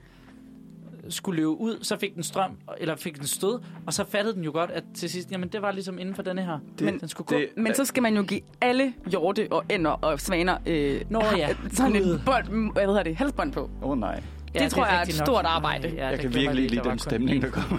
skulle 1.09 1.35
løbe 1.37 1.49
ud, 1.49 1.77
så 1.81 1.97
fik 1.97 2.15
den 2.15 2.23
strøm, 2.23 2.51
eller 2.77 2.95
fik 2.95 3.17
den 3.17 3.27
stød, 3.27 3.59
og 3.85 3.93
så 3.93 4.05
fattede 4.09 4.35
den 4.35 4.43
jo 4.43 4.51
godt, 4.51 4.71
at 4.71 4.83
til 4.95 5.09
sidst, 5.09 5.31
jamen 5.31 5.49
det 5.49 5.61
var 5.61 5.71
ligesom 5.71 5.99
inden 5.99 6.15
for 6.15 6.21
denne 6.23 6.41
her. 6.41 6.59
Det- 6.79 7.01
den 7.01 7.07
skulle 7.09 7.27
gå. 7.27 7.35
det- 7.35 7.49
Men 7.57 7.75
så 7.75 7.85
skal 7.85 8.03
man 8.03 8.15
jo 8.15 8.23
give 8.23 8.41
alle 8.61 8.93
hjorte 9.11 9.47
og 9.51 9.63
ænder 9.69 9.91
og 9.91 10.19
svaner 10.19 10.57
øh, 10.65 11.01
Nå 11.09 11.21
ja, 11.37 11.49
sådan 11.73 11.91
Gud. 11.91 12.13
en 12.13 12.21
bold, 12.25 12.73
hvad 12.73 12.85
hedder 12.85 13.03
det, 13.03 13.15
halsbånd 13.15 13.51
på. 13.51 13.69
Åh 13.83 13.89
oh, 13.89 13.99
nej. 13.99 14.23
det 14.53 14.71
tror 14.71 14.85
jeg 14.85 14.95
er 14.97 15.01
et 15.01 15.07
nok. 15.19 15.25
stort 15.27 15.45
arbejde. 15.45 15.87
Ja, 15.95 16.03
Jeg 16.03 16.11
det 16.13 16.19
kan 16.21 16.33
virkelig 16.33 16.69
lide 16.71 16.89
den 16.89 16.99
stemning, 16.99 17.41
der 17.41 17.49
kommer. 17.49 17.77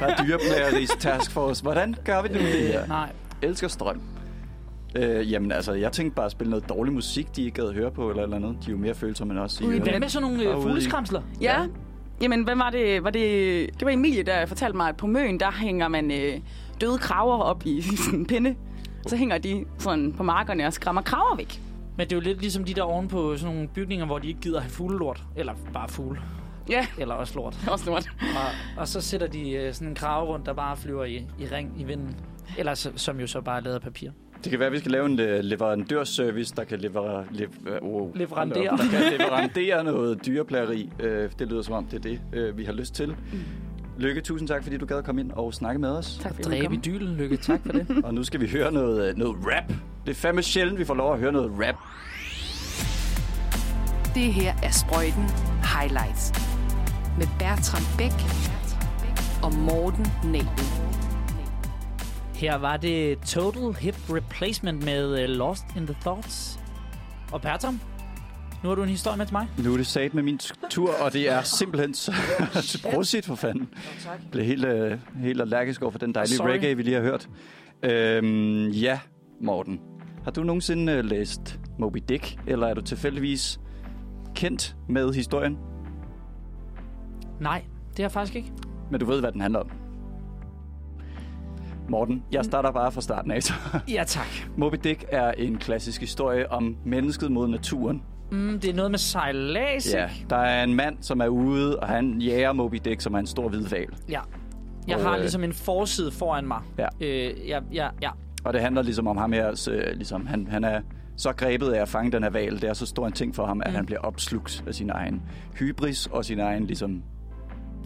der 0.00 0.06
er 0.06 0.24
dyreplageris 0.24 0.90
taskforce. 0.98 1.62
Hvordan 1.62 1.94
gør 2.04 2.22
vi 2.22 2.28
det 2.28 2.36
med 2.42 2.52
det 2.52 2.66
her? 2.68 2.86
Nej, 2.86 3.12
Elsker 3.42 3.68
strøm. 3.68 4.00
Øh, 4.96 5.32
jamen 5.32 5.52
altså, 5.52 5.72
jeg 5.72 5.92
tænkte 5.92 6.14
bare 6.14 6.26
at 6.26 6.32
spille 6.32 6.50
noget 6.50 6.68
dårlig 6.68 6.92
musik, 6.94 7.36
de 7.36 7.42
ikke 7.44 7.62
gad 7.62 7.72
høre 7.74 7.90
på, 7.90 8.10
eller 8.10 8.22
eller 8.22 8.36
andet. 8.36 8.56
De 8.60 8.66
er 8.66 8.70
jo 8.70 8.78
mere 8.78 8.94
følsomme 8.94 9.32
end 9.34 9.40
os. 9.40 9.60
i 9.60 9.64
Ui, 9.64 9.78
hvad 9.78 10.00
med 10.00 10.08
sådan 10.08 10.28
nogle 10.30 10.48
Og 10.48 10.54
øh, 10.54 10.60
i- 10.60 10.62
fugleskramsler? 10.62 11.22
Ja. 11.40 11.60
Ja. 11.60 11.66
Jamen, 12.20 12.44
hvad 12.44 12.56
var 12.56 12.70
det? 12.70 13.04
Var 13.04 13.10
det, 13.10 13.70
det 13.78 13.86
var 13.86 13.90
Emilie, 13.92 14.22
der 14.22 14.46
fortalte 14.46 14.76
mig, 14.76 14.88
at 14.88 14.96
på 14.96 15.06
Møn, 15.06 15.40
der 15.40 15.50
hænger 15.52 15.88
man 15.88 16.10
øh, 16.10 16.40
døde 16.80 16.98
kraver 16.98 17.38
op 17.38 17.66
i 17.66 17.82
sådan 18.04 18.18
en 18.18 18.26
pinde. 18.26 18.54
Så 19.06 19.16
hænger 19.16 19.38
de 19.38 19.64
sådan 19.78 20.12
på 20.12 20.22
markerne 20.22 20.66
og 20.66 20.72
skræmmer 20.72 21.02
kraver 21.02 21.36
væk. 21.36 21.60
Men 21.96 22.06
det 22.06 22.12
er 22.12 22.16
jo 22.16 22.20
lidt 22.20 22.40
ligesom 22.40 22.64
de 22.64 22.74
der 22.74 22.82
oven 22.82 23.08
på 23.08 23.36
sådan 23.36 23.54
nogle 23.54 23.68
bygninger, 23.68 24.06
hvor 24.06 24.18
de 24.18 24.28
ikke 24.28 24.40
gider 24.40 24.60
have 24.60 24.70
fuglelort. 24.70 25.22
Eller 25.36 25.54
bare 25.72 25.88
fugle. 25.88 26.20
Ja, 26.70 26.86
Eller 26.98 27.14
også 27.14 27.34
lort. 27.34 27.58
også 27.72 27.90
lort. 27.90 28.10
Og, 28.20 28.80
og 28.80 28.88
så 28.88 29.00
sætter 29.00 29.26
de 29.26 29.50
øh, 29.50 29.74
sådan 29.74 29.88
en 29.88 29.94
krave 29.94 30.26
rundt, 30.26 30.46
der 30.46 30.52
bare 30.52 30.76
flyver 30.76 31.04
i, 31.04 31.16
i 31.38 31.46
ring 31.52 31.80
i 31.80 31.84
vinden. 31.84 32.16
Eller 32.58 32.90
som 32.96 33.20
jo 33.20 33.26
så 33.26 33.40
bare 33.40 33.56
er 33.56 33.60
lavet 33.60 33.74
af 33.74 33.82
papir. 33.82 34.10
Det 34.44 34.50
kan 34.50 34.58
være, 34.58 34.66
at 34.66 34.72
vi 34.72 34.78
skal 34.78 34.92
lave 34.92 35.06
en 35.06 35.12
uh, 35.20 35.26
leverandørservice, 35.26 36.54
der 36.56 36.64
kan 36.64 36.78
lever, 36.78 37.24
lev, 37.30 37.48
uh, 37.82 37.88
wow, 37.92 38.12
Leverandere. 38.14 38.76
Der 38.76 38.90
kan 38.90 39.12
leverandere 39.18 39.84
noget 39.84 40.26
dyreplageri. 40.26 40.90
Uh, 40.98 41.06
det 41.08 41.40
lyder 41.48 41.62
som 41.62 41.74
om, 41.74 41.84
det 41.84 42.06
er 42.06 42.18
det, 42.32 42.56
vi 42.56 42.64
har 42.64 42.72
lyst 42.72 42.94
til. 42.94 43.16
Lykke, 43.98 44.20
tusind 44.20 44.48
tak, 44.48 44.62
fordi 44.62 44.76
du 44.76 44.86
gad 44.86 44.96
at 44.98 45.04
komme 45.04 45.20
ind 45.20 45.30
og 45.32 45.54
snakke 45.54 45.80
med 45.80 45.88
os. 45.90 46.18
Tak 46.22 46.34
fordi 46.34 46.42
du 46.42 46.50
Dræb 46.50 46.62
i 46.62 46.66
kom. 46.66 46.80
dylen, 46.80 47.16
lykke. 47.16 47.36
Tak 47.36 47.60
for 47.66 47.72
det. 47.72 47.86
Og 48.04 48.14
nu 48.14 48.24
skal 48.24 48.40
vi 48.40 48.46
høre 48.48 48.72
noget, 48.72 49.08
øh, 49.10 49.16
noget 49.16 49.36
rap. 49.40 49.72
Det 50.06 50.10
er 50.10 50.14
fandme 50.14 50.42
sjældent, 50.42 50.78
vi 50.78 50.84
får 50.84 50.94
lov 50.94 51.12
at 51.12 51.18
høre 51.18 51.32
noget 51.32 51.52
rap. 51.54 51.74
Det 54.14 54.32
her 54.32 54.54
er 54.62 54.70
Sprøjten 54.70 55.24
Highlights. 55.78 56.32
Med 57.18 57.26
Bertram 57.38 57.82
Bæk 57.98 58.12
og 59.42 59.54
Morten 59.54 60.06
Nebel. 60.24 60.64
Her 62.40 62.54
var 62.54 62.76
det 62.76 63.18
Total 63.18 63.72
Hip 63.72 63.96
Replacement 64.10 64.84
med 64.84 65.24
uh, 65.24 65.36
Lost 65.36 65.64
in 65.76 65.86
the 65.86 65.96
Thoughts. 66.00 66.60
Og 67.32 67.42
Bertram, 67.42 67.80
nu 68.62 68.68
har 68.68 68.76
du 68.76 68.82
en 68.82 68.88
historie 68.88 69.16
med 69.16 69.26
til 69.26 69.34
mig. 69.34 69.48
Nu 69.64 69.72
er 69.72 69.76
det 69.76 69.86
sat 69.86 70.14
med 70.14 70.22
min 70.22 70.40
tur, 70.70 70.90
og 71.04 71.12
det 71.12 71.30
er 71.30 71.42
simpelthen 71.42 71.94
så 71.94 72.12
prosit 72.92 73.26
for 73.26 73.34
fanden. 73.34 73.68
Jeg 74.04 74.18
blev 74.30 74.44
helt, 74.44 74.64
øh, 74.64 74.98
helt 75.20 75.40
allergisk 75.40 75.82
over 75.82 75.90
for 75.90 75.98
den 75.98 76.14
dejlige 76.14 76.36
Sorry. 76.36 76.48
reggae, 76.48 76.76
vi 76.76 76.82
lige 76.82 76.96
har 76.96 77.02
hørt. 77.02 77.28
Øhm, 77.82 78.68
ja, 78.68 79.00
Morten. 79.40 79.80
Har 80.24 80.30
du 80.30 80.42
nogensinde 80.42 80.92
øh, 80.92 81.04
læst 81.04 81.60
Moby 81.78 81.98
Dick, 82.08 82.38
eller 82.46 82.66
er 82.66 82.74
du 82.74 82.80
tilfældigvis 82.80 83.60
kendt 84.34 84.76
med 84.88 85.14
historien? 85.14 85.58
Nej, 87.40 87.64
det 87.90 87.98
er 87.98 88.04
jeg 88.04 88.12
faktisk 88.12 88.36
ikke. 88.36 88.52
Men 88.90 89.00
du 89.00 89.06
ved, 89.06 89.20
hvad 89.20 89.32
den 89.32 89.40
handler 89.40 89.60
om. 89.60 89.79
Morten, 91.90 92.22
jeg 92.32 92.44
starter 92.44 92.70
bare 92.72 92.92
fra 92.92 93.00
starten 93.00 93.30
af. 93.30 93.42
så. 93.42 93.52
Ja, 93.88 94.04
tak. 94.06 94.26
Moby 94.56 94.76
Dick 94.84 95.04
er 95.08 95.30
en 95.32 95.56
klassisk 95.58 96.00
historie 96.00 96.52
om 96.52 96.76
mennesket 96.84 97.32
mod 97.32 97.48
naturen. 97.48 98.02
Mm, 98.32 98.60
det 98.60 98.70
er 98.70 98.74
noget 98.74 98.90
med 98.90 98.98
sejlads, 98.98 99.94
Ja, 99.94 100.08
der 100.30 100.36
er 100.36 100.64
en 100.64 100.74
mand, 100.74 100.96
som 101.00 101.20
er 101.20 101.28
ude, 101.28 101.78
og 101.78 101.88
han 101.88 102.20
jager 102.20 102.52
Moby 102.52 102.78
Dick, 102.84 103.00
som 103.00 103.14
er 103.14 103.18
en 103.18 103.26
stor 103.26 103.48
hvid 103.48 103.66
val. 103.66 103.86
Ja. 104.10 104.20
Jeg 104.88 104.96
Og, 104.96 105.02
har 105.02 105.12
øh, 105.14 105.20
ligesom 105.20 105.44
en 105.44 105.52
forside 105.52 106.10
foran 106.12 106.46
mig. 106.46 106.60
Ja. 106.78 106.86
Øh, 107.00 107.48
ja, 107.48 107.60
ja, 107.72 107.88
ja. 108.02 108.10
Og 108.44 108.52
det 108.52 108.60
handler 108.60 108.82
ligesom 108.82 109.06
om 109.06 109.16
ham 109.16 109.32
her, 109.32 109.54
så, 109.54 109.82
ligesom, 109.94 110.26
han, 110.26 110.46
han 110.50 110.64
er 110.64 110.80
så 111.16 111.32
grebet 111.32 111.68
af 111.72 111.82
at 111.82 111.88
fange 111.88 112.12
den 112.12 112.22
her 112.22 112.30
val. 112.30 112.60
Det 112.60 112.64
er 112.64 112.72
så 112.72 112.86
stor 112.86 113.06
en 113.06 113.12
ting 113.12 113.34
for 113.34 113.46
ham, 113.46 113.60
at 113.60 113.66
Mm. 113.66 113.70
mm. 113.72 113.76
han 113.76 113.86
bliver 113.86 114.00
opslugt 114.00 114.64
af 114.66 114.74
sin 114.74 114.90
egen 114.90 115.22
hybris 115.58 116.06
og 116.06 116.24
sin 116.24 116.40
egen, 116.40 116.66
ligesom... 116.66 117.02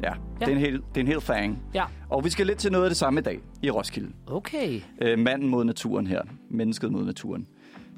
Ja, 0.05 0.13
ja. 0.41 0.47
Det, 0.47 0.53
er 0.53 0.57
en 0.57 0.59
hel, 0.59 0.73
det 0.73 0.97
er 0.97 1.01
en 1.01 1.07
hel 1.07 1.21
fang. 1.21 1.63
Ja. 1.75 1.85
Og 2.09 2.25
vi 2.25 2.31
skal 2.31 2.47
lidt 2.47 2.59
til 2.59 2.73
noget 2.73 2.85
af 2.85 2.91
det 2.91 2.97
samme 2.97 3.21
i 3.21 3.23
dag 3.23 3.41
i 3.63 3.71
Roskilde. 3.71 4.13
Okay. 4.27 4.81
Øh, 5.03 5.19
manden 5.19 5.49
mod 5.49 5.65
naturen 5.65 6.07
her. 6.07 6.23
Mennesket 6.51 6.93
mod 6.93 7.05
naturen. 7.05 7.47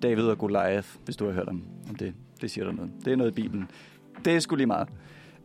David 0.03 0.25
og 0.25 0.39
Goliath, 0.39 0.89
hvis 1.05 1.17
du 1.17 1.27
har 1.27 1.33
hørt 1.33 1.49
om, 1.49 1.63
om 1.89 1.95
det. 1.95 2.15
Det 2.41 2.51
siger 2.51 2.65
der 2.65 2.73
noget. 2.73 2.91
Det 3.05 3.13
er 3.13 3.17
noget 3.17 3.31
i 3.31 3.35
Bibelen. 3.35 3.69
Det 4.25 4.35
er 4.37 4.41
sgu 4.41 4.57
lige 4.57 4.67
meget. 4.67 4.89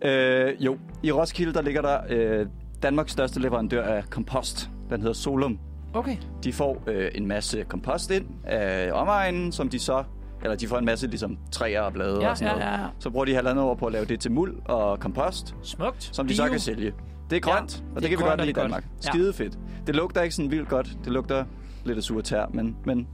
Øh, 0.01 0.65
jo, 0.65 0.77
i 1.03 1.11
Roskilde, 1.11 1.53
der 1.53 1.61
ligger 1.61 1.81
der 1.81 1.99
øh, 2.09 2.47
Danmarks 2.83 3.11
største 3.11 3.39
leverandør 3.39 3.83
af 3.83 4.09
kompost. 4.09 4.69
Den 4.89 5.01
hedder 5.01 5.13
Solum. 5.13 5.59
Okay. 5.93 6.17
De 6.43 6.53
får 6.53 6.83
øh, 6.87 7.11
en 7.15 7.27
masse 7.27 7.63
kompost 7.63 8.11
ind 8.11 8.25
af 8.43 8.91
omegnen, 8.93 9.51
som 9.51 9.69
de 9.69 9.79
så... 9.79 10.03
Eller 10.43 10.55
de 10.55 10.67
får 10.67 10.77
en 10.77 10.85
masse 10.85 11.07
ligesom, 11.07 11.37
træer 11.51 11.81
og 11.81 11.93
blade 11.93 12.21
Ja, 12.21 12.29
og 12.29 12.37
sådan 12.37 12.53
ja, 12.53 12.59
noget. 12.59 12.77
ja, 12.77 12.81
ja. 12.83 12.87
Så 12.99 13.09
bruger 13.09 13.25
de 13.25 13.33
halvandet 13.35 13.63
år 13.65 13.75
på 13.75 13.85
at 13.85 13.91
lave 13.93 14.05
det 14.05 14.19
til 14.19 14.31
muld 14.31 14.55
og 14.65 14.99
kompost, 14.99 15.55
Smukt. 15.61 16.03
som 16.03 16.25
de 16.27 16.29
Bio. 16.29 16.35
så 16.35 16.49
kan 16.49 16.59
sælge. 16.59 16.93
Det 17.29 17.35
er 17.35 17.39
grønt, 17.39 17.77
Ja, 17.79 17.89
og 17.89 17.95
det 17.95 18.01
det, 18.01 18.09
kan 18.09 18.19
vi 18.19 18.23
godt 18.29 18.39
lide 18.39 18.49
i 18.49 18.53
Danmark. 18.53 18.83
godt. 18.83 19.05
Ja. 19.05 19.11
Skide 19.11 19.33
fedt. 19.33 19.59
Det 19.87 19.95
lugter 19.95 20.21
ikke 20.21 20.35
sådan 20.35 20.51
vildt 20.51 20.69
godt. 20.69 20.97
Det 21.05 21.13
lugter 21.13 21.45
lidt 21.85 21.97
af 21.97 22.03
sur 22.03 22.21
tær, 22.21 22.45
men, 22.53 22.77
men 22.85 23.07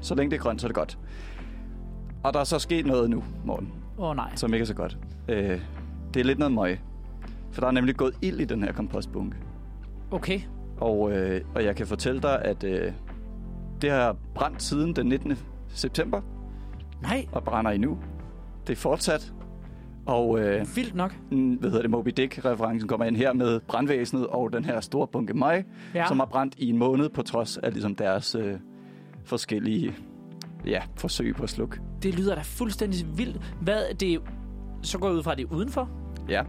så 0.00 0.14
længe 0.14 0.30
det 0.30 0.36
er 0.36 0.42
grønt, 0.42 0.60
så 0.60 0.66
er 0.66 0.68
det 0.68 0.76
godt. 0.76 0.98
Og 2.22 2.34
der 2.34 2.40
er 2.40 2.44
så 2.44 2.58
sket 2.58 2.86
noget 2.86 3.10
nu, 3.10 3.24
Morten, 3.44 3.72
Åh 3.98 4.08
oh, 4.08 4.16
nej. 4.16 4.30
som 4.36 4.54
ikke 4.54 4.62
er 4.62 4.66
så 4.66 4.74
godt. 4.74 4.98
Øh, 5.28 5.60
det 6.14 6.20
er 6.20 6.24
lidt 6.24 6.38
noget 6.38 6.54
møg. 6.54 6.80
For 7.52 7.60
der 7.60 7.68
er 7.68 7.72
nemlig 7.72 7.96
gået 7.96 8.14
ild 8.22 8.40
i 8.40 8.44
den 8.44 8.62
her 8.62 8.72
kompostbunke. 8.72 9.36
Okay. 10.10 10.40
Og, 10.80 11.12
øh, 11.12 11.40
og 11.54 11.64
jeg 11.64 11.76
kan 11.76 11.86
fortælle 11.86 12.22
dig, 12.22 12.42
at 12.42 12.64
øh, 12.64 12.92
det 13.82 13.90
har 13.90 14.16
brændt 14.34 14.62
siden 14.62 14.96
den 14.96 15.06
19. 15.06 15.38
september, 15.68 16.20
Nej. 17.02 17.26
og 17.32 17.44
brænder 17.44 17.70
endnu. 17.70 17.98
Det 18.66 18.72
er 18.72 18.76
fortsat. 18.76 19.32
Og 20.06 20.38
øh, 20.40 20.76
Vildt 20.76 20.94
nok. 20.94 21.14
mm, 21.30 21.54
hvad 21.54 21.70
hedder 21.70 21.82
det, 21.82 21.90
Moby 21.90 22.08
Dick-referencen 22.16 22.88
kommer 22.88 23.06
ind 23.06 23.16
her 23.16 23.32
med 23.32 23.60
brandvæsenet 23.60 24.26
og 24.26 24.52
den 24.52 24.64
her 24.64 24.80
store 24.80 25.06
bunke 25.06 25.34
møg, 25.34 25.64
Ja. 25.94 26.06
som 26.08 26.18
har 26.18 26.26
brændt 26.26 26.54
i 26.58 26.68
en 26.68 26.78
måned 26.78 27.08
på 27.08 27.22
trods 27.22 27.56
af 27.58 27.72
ligesom 27.72 27.94
deres 27.94 28.34
øh, 28.34 28.54
forskellige 29.24 29.94
ja, 30.66 30.82
forsøg 30.96 31.34
på 31.36 31.42
at 31.42 31.50
slukke. 31.50 31.80
Det 32.02 32.14
lyder 32.18 32.34
da 32.34 32.40
fuldstændig 32.44 33.18
vildt. 33.18 33.54
Hvad 33.60 33.94
det 34.00 34.20
så 34.82 34.98
går 34.98 35.06
jeg 35.08 35.16
ud 35.16 35.22
fra, 35.22 35.32
at 35.32 35.38
det 35.38 35.44
er 35.50 35.52
udenfor? 35.54 35.88
Ja. 36.28 36.42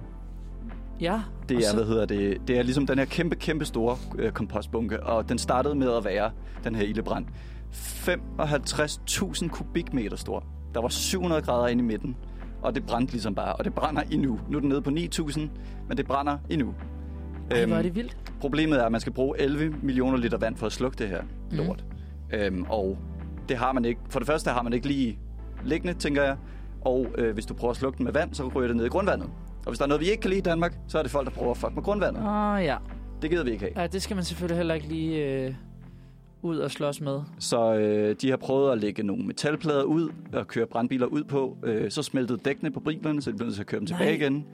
Ja. 1.01 1.21
Det 1.49 1.57
er, 1.57 1.61
så- 1.61 1.75
hvad 1.75 1.85
hedder 1.85 2.05
det, 2.05 2.37
det 2.47 2.57
er 2.59 2.63
ligesom 2.63 2.87
den 2.87 2.97
her 2.97 3.05
kæmpe, 3.05 3.35
kæmpe 3.35 3.65
store 3.65 3.97
øh, 4.17 4.31
kompostbunke, 4.31 5.03
og 5.03 5.29
den 5.29 5.37
startede 5.37 5.75
med 5.75 5.91
at 5.97 6.05
være, 6.05 6.31
den 6.63 6.75
her 6.75 6.83
ildebrand, 6.83 7.25
55.000 7.71 9.47
kubikmeter 9.49 10.17
stor. 10.17 10.43
Der 10.73 10.81
var 10.81 10.87
700 10.89 11.41
grader 11.41 11.67
inde 11.67 11.83
i 11.83 11.85
midten, 11.87 12.15
og 12.61 12.75
det 12.75 12.85
brændte 12.85 13.13
ligesom 13.13 13.35
bare, 13.35 13.53
og 13.53 13.65
det 13.65 13.73
brænder 13.73 14.01
endnu. 14.11 14.39
Nu 14.49 14.57
er 14.57 14.61
den 14.61 14.69
nede 14.69 14.81
på 14.81 14.89
9.000, 14.89 15.39
men 15.87 15.97
det 15.97 16.05
brænder 16.07 16.37
endnu. 16.49 16.73
Ej, 17.51 17.65
hvor 17.65 17.75
er 17.75 17.79
Øhm, 17.79 17.83
det 17.83 17.95
vildt. 17.95 18.17
Problemet 18.41 18.79
er, 18.79 18.85
at 18.85 18.91
man 18.91 19.01
skal 19.01 19.13
bruge 19.13 19.39
11 19.39 19.75
millioner 19.83 20.17
liter 20.17 20.37
vand 20.37 20.55
for 20.57 20.65
at 20.65 20.71
slukke 20.71 20.97
det 20.97 21.07
her 21.07 21.21
Mhm. 21.21 21.57
lort. 21.57 21.85
Mm. 22.31 22.37
Øhm, 22.37 22.65
og 22.69 22.97
det 23.49 23.57
har 23.57 23.71
man 23.73 23.85
ikke. 23.85 24.01
For 24.09 24.19
det 24.19 24.27
første 24.27 24.49
har 24.49 24.61
man 24.63 24.73
ikke 24.73 24.87
lige 24.87 25.19
liggende, 25.63 25.93
tænker 25.93 26.23
jeg. 26.23 26.37
Og 26.81 27.07
øh, 27.17 27.33
hvis 27.33 27.45
du 27.45 27.53
prøver 27.53 27.71
at 27.71 27.77
slukke 27.77 27.97
den 27.97 28.03
med 28.03 28.13
vand, 28.13 28.33
så 28.33 28.47
ryger 28.55 28.67
det 28.67 28.77
ned 28.77 28.85
i 28.85 28.89
grundvandet. 28.89 29.27
Og 29.65 29.67
hvis 29.71 29.77
der 29.77 29.85
er 29.85 29.89
noget, 29.89 30.01
vi 30.01 30.09
ikke 30.09 30.21
kan 30.21 30.29
lide 30.29 30.39
i 30.39 30.43
Danmark, 30.43 30.77
så 30.87 30.97
er 30.99 31.01
det 31.01 31.11
folk, 31.11 31.25
der 31.27 31.33
prøver 31.33 31.51
at 31.51 31.57
fuck 31.57 31.75
med 31.75 31.83
grundvandet. 31.83 32.21
Åh, 32.23 32.53
oh, 32.53 32.63
ja. 32.63 32.77
Det 33.21 33.29
gider 33.29 33.43
vi 33.43 33.51
ikke 33.51 33.63
have. 33.75 33.81
ja. 33.81 33.87
det 33.87 34.01
skal 34.01 34.15
man 34.15 34.23
selvfølgelig 34.25 34.57
heller 34.57 34.73
ikke 34.73 34.87
lige 34.87 35.25
øh, 35.45 35.53
ud 36.41 36.57
og 36.57 36.71
slås 36.71 37.01
med. 37.01 37.19
Så 37.39 37.73
øh, 37.73 38.15
de 38.21 38.29
har 38.29 38.37
prøvet 38.37 38.71
at 38.71 38.77
lægge 38.77 39.03
nogle 39.03 39.25
metalplader 39.25 39.83
ud 39.83 40.09
og 40.33 40.47
køre 40.47 40.65
brandbiler 40.65 41.05
ud 41.05 41.23
på. 41.23 41.57
Øh, 41.63 41.91
så 41.91 42.03
smeltede 42.03 42.39
dækkene 42.45 42.71
på 42.71 42.79
bilerne, 42.79 43.21
så 43.21 43.31
de 43.31 43.37
blev 43.37 43.45
nødt 43.45 43.55
til 43.55 43.63
at 43.63 43.67
køre 43.67 43.79
dem 43.79 43.87
Nej. 43.89 43.97
tilbage 43.97 44.15
igen. 44.15 44.45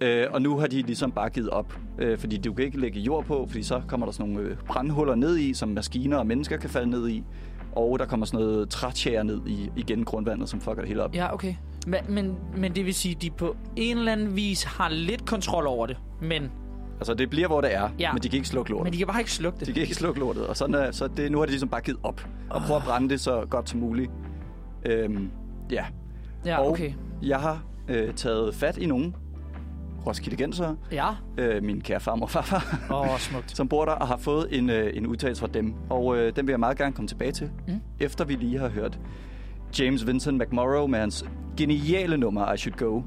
Øh, 0.00 0.26
og 0.30 0.42
nu 0.42 0.58
har 0.58 0.66
de 0.66 0.82
ligesom 0.82 1.12
bare 1.12 1.30
givet 1.30 1.50
op, 1.50 1.78
øh, 1.98 2.18
fordi 2.18 2.36
du 2.36 2.52
kan 2.52 2.64
ikke 2.64 2.80
lægge 2.80 3.00
jord 3.00 3.24
på, 3.24 3.46
fordi 3.48 3.62
så 3.62 3.82
kommer 3.88 4.06
der 4.06 4.12
sådan 4.12 4.32
nogle 4.32 4.48
øh, 4.48 4.56
brandhuller 4.56 5.14
ned 5.14 5.38
i, 5.38 5.54
som 5.54 5.68
maskiner 5.68 6.16
og 6.16 6.26
mennesker 6.26 6.56
kan 6.56 6.70
falde 6.70 6.90
ned 6.90 7.08
i. 7.08 7.24
Og 7.72 7.98
der 7.98 8.06
kommer 8.06 8.26
sådan 8.26 8.46
noget 8.46 8.68
trætjære 8.68 9.24
ned 9.24 9.40
i 9.46 9.70
igen 9.76 10.04
grundvandet, 10.04 10.48
som 10.48 10.60
fucker 10.60 10.80
det 10.80 10.88
hele 10.88 11.02
op. 11.02 11.14
Ja, 11.14 11.34
okay. 11.34 11.54
Men, 11.86 12.00
men, 12.08 12.36
men 12.56 12.74
det 12.74 12.86
vil 12.86 12.94
sige, 12.94 13.14
at 13.14 13.22
de 13.22 13.30
på 13.30 13.56
en 13.76 13.98
eller 13.98 14.12
anden 14.12 14.36
vis 14.36 14.62
har 14.62 14.88
lidt 14.88 15.26
kontrol 15.26 15.66
over 15.66 15.86
det. 15.86 15.96
Men, 16.22 16.50
Altså 16.98 17.14
det 17.14 17.30
bliver, 17.30 17.46
hvor 17.46 17.60
det 17.60 17.74
er, 17.74 17.88
Ja. 17.98 18.12
men 18.12 18.22
de 18.22 18.28
kan 18.28 18.36
ikke 18.36 18.48
slukke 18.48 18.70
lortet. 18.70 18.84
men 18.84 18.92
de 18.92 18.98
kan 18.98 19.06
bare 19.06 19.18
ikke 19.20 19.32
slukke 19.32 19.58
det. 19.58 19.66
De 19.66 19.72
kan 19.72 19.82
ikke 19.82 19.94
slukke 19.94 20.20
lortet, 20.20 20.46
og 20.46 20.56
sådan 20.56 20.74
er, 20.74 20.90
så 20.90 21.06
det, 21.16 21.32
nu 21.32 21.38
har 21.38 21.44
de 21.46 21.50
ligesom 21.50 21.68
bare 21.68 21.80
givet 21.80 22.00
op. 22.02 22.26
Og 22.50 22.60
prøver 22.62 22.80
at 22.80 22.86
brænde 22.86 23.08
det 23.08 23.20
så 23.20 23.46
godt 23.50 23.68
som 23.68 23.80
muligt. 23.80 24.10
Øhm, 24.86 25.30
ja, 25.70 25.84
Ja, 26.46 26.58
og 26.58 26.68
okay. 26.70 26.92
jeg 27.22 27.40
har 27.40 27.62
øh, 27.88 28.14
taget 28.14 28.54
fat 28.54 28.78
i 28.78 28.86
nogen, 28.86 29.16
Roskilde 30.06 30.36
Genser, 30.36 30.74
Ja. 30.92 31.08
øh, 31.38 31.62
min 31.62 31.80
kære 31.80 32.00
farmor 32.00 32.26
og 32.26 32.30
farfar, 32.30 32.78
Åh, 32.94 33.00
oh, 33.12 33.18
smukt. 33.18 33.56
som 33.56 33.68
bor 33.68 33.84
der 33.84 33.92
og 33.92 34.06
har 34.06 34.16
fået 34.16 34.58
en, 34.58 34.70
øh, 34.70 34.96
en 34.96 35.06
udtalelse 35.06 35.40
fra 35.40 35.48
dem. 35.54 35.74
Og 35.90 36.16
øh, 36.16 36.36
den 36.36 36.46
vil 36.46 36.52
jeg 36.52 36.60
meget 36.60 36.78
gerne 36.78 36.92
komme 36.92 37.08
tilbage 37.08 37.32
til, 37.32 37.50
mm. 37.68 37.80
efter 38.00 38.24
vi 38.24 38.34
lige 38.34 38.58
har 38.58 38.68
hørt 38.68 38.98
James 39.78 40.06
Vincent 40.06 40.38
McMorrow 40.38 40.86
med 40.86 40.98
hans 40.98 41.24
geniale 41.56 42.16
nummer 42.16 42.52
I 42.52 42.56
Should 42.56 42.76
Go. 42.78 43.00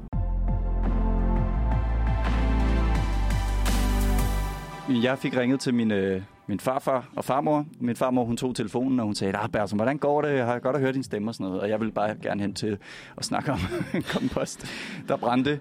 Jeg 4.88 5.18
fik 5.18 5.36
ringet 5.36 5.60
til 5.60 5.74
min, 5.74 5.90
øh, 5.90 6.22
min 6.46 6.60
farfar 6.60 7.08
og 7.16 7.24
farmor. 7.24 7.66
Min 7.80 7.96
farmor, 7.96 8.24
hun 8.24 8.36
tog 8.36 8.54
telefonen, 8.56 9.00
og 9.00 9.06
hun 9.06 9.14
sagde, 9.14 9.36
ah, 9.36 9.48
Bertram, 9.48 9.76
hvordan 9.76 9.98
går 9.98 10.22
det? 10.22 10.34
Jeg 10.34 10.46
har 10.46 10.58
godt 10.58 10.76
at 10.76 10.82
høre 10.82 10.92
din 10.92 11.02
stemme 11.02 11.30
og 11.30 11.34
sådan 11.34 11.46
noget. 11.46 11.60
Og 11.60 11.68
jeg 11.68 11.80
ville 11.80 11.92
bare 11.92 12.14
gerne 12.22 12.40
hen 12.42 12.54
til 12.54 12.78
at 13.16 13.24
snakke 13.24 13.52
om 13.52 13.58
kompost, 14.12 14.66
der 15.08 15.16
brændte. 15.16 15.60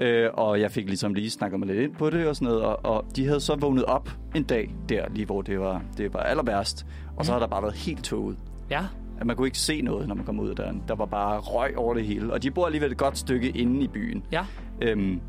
Øh, 0.00 0.30
og 0.34 0.60
jeg 0.60 0.70
fik 0.70 0.86
ligesom 0.86 1.14
lige 1.14 1.30
snakket 1.30 1.58
mig 1.58 1.66
lidt 1.68 1.78
ind 1.78 1.94
på 1.94 2.10
det 2.10 2.26
og 2.26 2.36
sådan 2.36 2.48
noget. 2.48 2.62
Og, 2.62 2.84
og 2.84 3.04
de 3.16 3.26
havde 3.26 3.40
så 3.40 3.56
vågnet 3.56 3.84
op 3.84 4.10
en 4.34 4.42
dag 4.44 4.74
der, 4.88 5.04
lige 5.14 5.26
hvor 5.26 5.42
det 5.42 5.60
var, 5.60 5.82
det 5.96 6.14
var 6.14 6.20
aller 6.20 6.42
værst. 6.42 6.86
Og 7.16 7.24
så 7.24 7.32
Mm. 7.32 7.34
har 7.34 7.40
der 7.40 7.46
bare 7.46 7.62
været 7.62 7.74
helt 7.74 8.04
tåget. 8.04 8.36
Ja. 8.70 8.84
At 9.20 9.26
man 9.26 9.36
kunne 9.36 9.46
ikke 9.46 9.58
se 9.58 9.82
noget, 9.82 10.08
når 10.08 10.14
man 10.14 10.24
kom 10.24 10.40
ud 10.40 10.48
af 10.48 10.56
døren. 10.56 10.82
Der 10.88 10.94
var 10.94 11.06
bare 11.06 11.38
røg 11.38 11.76
over 11.78 11.94
det 11.94 12.04
hele. 12.04 12.32
Og 12.32 12.42
de 12.42 12.50
bor 12.50 12.66
alligevel 12.66 12.90
et 12.92 12.98
godt 12.98 13.18
stykke 13.18 13.48
inde 13.50 13.84
i 13.84 13.88
byen. 13.88 14.22
Ja. 14.32 14.44
Øhm, 14.82 15.20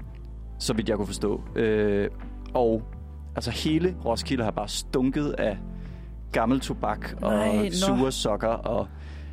så 0.60 0.74
vidt 0.74 0.90
jeg 0.90 0.98
kunne 0.98 1.08
forstå. 1.08 1.42
Øh, 1.56 2.10
og 2.54 2.84
altså 3.36 3.52
hele 3.52 3.96
Roskilde 4.06 4.44
har 4.44 4.52
bare 4.52 4.68
stunket 4.68 5.30
af 5.38 5.58
gammel 6.32 6.60
tobak 6.60 7.14
og 7.22 7.32
Nej, 7.32 7.70
sure 7.70 8.12
sokker. 8.12 8.48
Og 8.48 8.88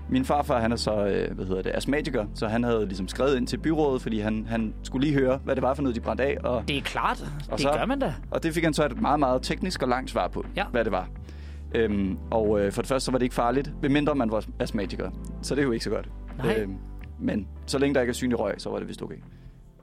min 0.09 0.25
farfar, 0.25 0.61
han 0.61 0.73
er 0.73 0.77
så, 0.77 1.07
øh, 1.07 1.35
hvad 1.35 1.47
hedder 1.47 1.63
det, 1.63 1.73
astmatiker, 1.75 2.27
så 2.35 2.47
han 2.49 2.65
havde 2.65 2.87
ligesom 2.87 3.09
skrevet 3.09 3.37
ind 3.37 3.47
til 3.47 3.59
byrådet, 3.59 4.03
fordi 4.03 4.21
han, 4.21 4.47
han 4.49 4.75
skulle 4.83 5.07
lige 5.07 5.19
høre, 5.21 5.41
hvad 5.45 5.55
det 5.55 5.63
var 5.63 5.75
for 5.75 5.83
noget, 5.83 5.97
de 5.97 6.01
brændte 6.01 6.25
af. 6.25 6.37
Og, 6.45 6.65
Det 6.69 6.77
er 6.77 6.81
klart. 6.81 7.25
Og 7.51 7.59
det 7.59 7.61
så- 7.61 7.73
gør 7.79 7.87
man 7.87 7.99
da. 7.99 8.15
og 8.31 8.43
det 8.43 8.55
fik 8.55 8.65
han 8.65 8.75
så 8.75 8.85
et 8.87 9.01
meget, 9.01 9.19
meget 9.21 9.43
teknisk 9.43 9.83
og 9.83 9.89
langt 9.89 10.11
svar 10.11 10.29
på, 10.29 10.45
Ja. 10.57 10.65
hvad 10.71 10.85
det 10.85 10.93
var. 10.93 11.09
Øhm, 11.75 12.19
og 12.31 12.61
øh, 12.61 12.73
for 12.73 12.83
det 12.83 12.89
første, 12.89 13.05
så 13.05 13.11
var 13.11 13.19
det 13.19 13.25
ikke 13.25 13.35
farligt, 13.35 13.73
medmindre 13.83 14.15
man 14.15 14.31
var 14.31 14.45
astmatiker. 14.61 15.11
Så 15.43 15.55
det 15.55 15.61
er 15.61 15.65
jo 15.67 15.73
ikke 15.73 15.85
så 15.85 15.91
godt. 15.91 16.09
Nej. 16.39 16.55
Øhm, 16.59 16.75
men 17.21 17.49
så 17.67 17.79
længe 17.79 17.95
der 17.95 18.01
ikke 18.01 18.11
er 18.11 18.15
synlig 18.15 18.41
røg, 18.41 18.55
så 18.59 18.71
var 18.71 18.79
det 18.79 18.89
vist 18.89 19.03
okay. 19.03 19.15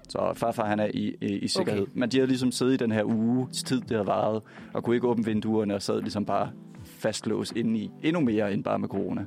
Så 0.10 0.34
farfar, 0.36 0.66
han 0.66 0.80
er 0.80 0.88
i, 0.94 1.16
i, 1.22 1.26
i 1.26 1.48
sikkerhed. 1.48 1.82
Okay. 1.82 1.92
Men 1.96 2.10
de 2.10 2.18
havde 2.18 2.28
ligesom 2.28 2.52
siddet 2.52 2.74
i 2.74 2.78
den 2.78 2.92
her 2.92 3.04
uges 3.04 3.64
tid, 3.64 3.82
det 3.82 3.92
havde 3.92 4.08
varet, 4.08 4.42
og 4.74 4.84
kunne 4.84 4.96
ikke 4.96 5.08
åbne 5.08 5.26
vinduerne, 5.26 5.76
og 5.76 5.82
sad 5.82 6.02
ligesom 6.02 6.26
bare 6.26 6.50
fastlåst 6.84 7.56
inde 7.56 7.80
i 7.80 7.92
endnu 8.04 8.22
mere 8.22 8.54
end 8.54 8.64
bare 8.64 8.80
med 8.80 8.90
corona. 8.90 9.26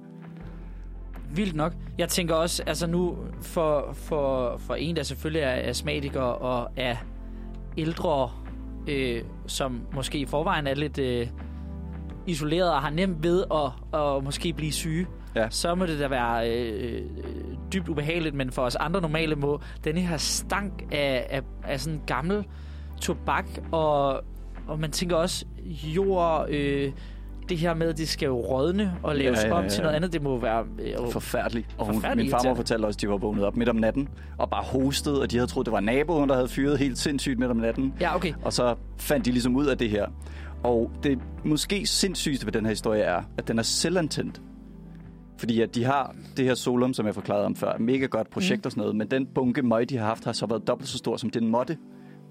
Vildt 1.35 1.55
nok. 1.57 1.73
Jeg 1.99 2.09
tænker 2.09 2.35
også, 2.35 2.63
altså 2.67 2.87
nu 2.87 3.17
for, 3.41 3.91
for, 3.93 4.57
for 4.59 4.75
en, 4.75 4.97
der 4.97 5.03
selvfølgelig 5.03 5.43
er 5.43 5.69
astmatiker 5.71 6.21
og 6.21 6.71
er 6.77 6.97
ældre, 7.79 8.31
øh, 8.89 9.23
som 9.47 9.81
måske 9.95 10.19
i 10.19 10.27
forvejen 10.27 10.67
er 10.67 10.75
lidt 10.75 10.99
øh, 10.99 11.27
isoleret 12.27 12.73
og 12.73 12.83
har 12.83 12.91
nemt 12.91 13.23
ved 13.23 13.45
at, 13.55 14.01
at 14.01 14.25
måske 14.25 14.53
blive 14.53 14.73
syge, 14.73 15.07
Ja. 15.37 15.51
så 15.51 15.75
må 15.75 15.87
det 15.87 15.99
da 16.01 16.09
være 16.09 16.51
øh, 16.51 17.03
dybt 17.73 17.89
ubehageligt, 17.89 18.35
men 18.35 18.51
for 18.51 18.63
os 18.63 18.77
andre 18.77 19.01
normale 19.01 19.37
må 19.37 19.61
denne 19.85 20.01
her 20.01 20.17
stank 20.17 20.85
af, 20.93 21.27
af, 21.31 21.43
af 21.65 21.81
sådan 21.81 22.01
gammel 22.07 22.45
tobak, 23.01 23.47
og, 23.73 24.13
og 24.69 24.81
man 24.81 24.91
tænker 24.91 25.17
også 25.17 25.45
jord, 25.97 26.47
øh, 26.51 26.93
det 27.49 27.59
her 27.59 27.75
med, 27.75 27.89
at 27.89 27.99
det 27.99 28.09
skal 28.09 28.27
jo 28.27 28.37
rådne 28.41 28.95
og 29.03 29.17
laves 29.17 29.43
Ja, 29.43 29.49
ja, 29.49 29.55
om 29.55 29.63
ja, 29.63 29.69
til 29.69 29.77
ja. 29.79 29.83
noget 29.83 29.97
andet, 29.97 30.13
det 30.13 30.23
må 30.23 30.39
være... 30.39 30.65
Øh, 30.79 31.11
Forfærdeligt. 31.13 31.67
Og 31.79 31.87
hun, 31.87 31.95
Forfærdeligt 31.95 32.25
min 32.25 32.31
farmor 32.31 32.55
fortalte 32.55 32.87
også, 32.87 32.97
at 32.97 33.01
de 33.01 33.09
var 33.09 33.17
vågnet 33.17 33.45
op 33.45 33.57
midt 33.57 33.69
om 33.69 33.77
natten, 33.77 34.09
og 34.39 34.51
bare 34.51 34.63
hostede, 34.63 35.23
og 35.23 35.31
de 35.31 35.37
havde 35.37 35.51
troet, 35.51 35.67
det 35.67 35.73
var 35.73 35.81
naboen, 35.81 36.29
der 36.29 36.35
havde 36.35 36.49
fyret 36.49 36.79
helt 36.79 36.99
sindssygt 36.99 37.39
midt 37.39 37.51
om 37.51 37.57
natten. 37.57 37.95
ja, 38.01 38.17
okay. 38.17 38.33
Og 38.45 38.53
så 38.53 38.75
fandt 38.99 39.27
de 39.27 39.31
ligesom 39.31 39.57
ud 39.57 39.67
af 39.67 39.79
det 39.79 39.91
her. 39.91 40.07
Og 40.65 40.91
det 41.03 41.19
måske 41.45 41.87
sindssygste 41.87 42.47
ved 42.47 42.53
den 42.53 42.65
her 42.65 42.71
historie 42.71 43.03
er, 43.03 43.23
at 43.39 43.49
den 43.49 43.59
er 43.59 43.63
selvantændt. 43.63 44.41
Fordi 45.39 45.61
at 45.61 45.75
de 45.75 45.85
har 45.85 46.15
det 46.37 46.45
her 46.45 46.55
Solum, 46.55 46.95
som 46.95 47.07
jeg 47.07 47.15
forklarede 47.15 47.47
om 47.47 47.57
før, 47.57 47.79
mega 47.79 48.07
godt 48.07 48.31
projekt 48.31 48.61
Mm. 48.65 48.67
og 48.67 48.71
sådan 48.73 48.81
noget, 48.81 48.97
men 48.97 49.11
den 49.11 49.27
bunke 49.27 49.63
møg, 49.63 49.89
de 49.91 49.97
har 49.97 50.07
haft, 50.07 50.25
har 50.25 50.33
så 50.33 50.47
været 50.47 50.67
dobbelt 50.67 50.89
så 50.91 50.99
stor 50.99 51.17
som 51.17 51.31
den 51.31 51.49
måtte. 51.49 51.77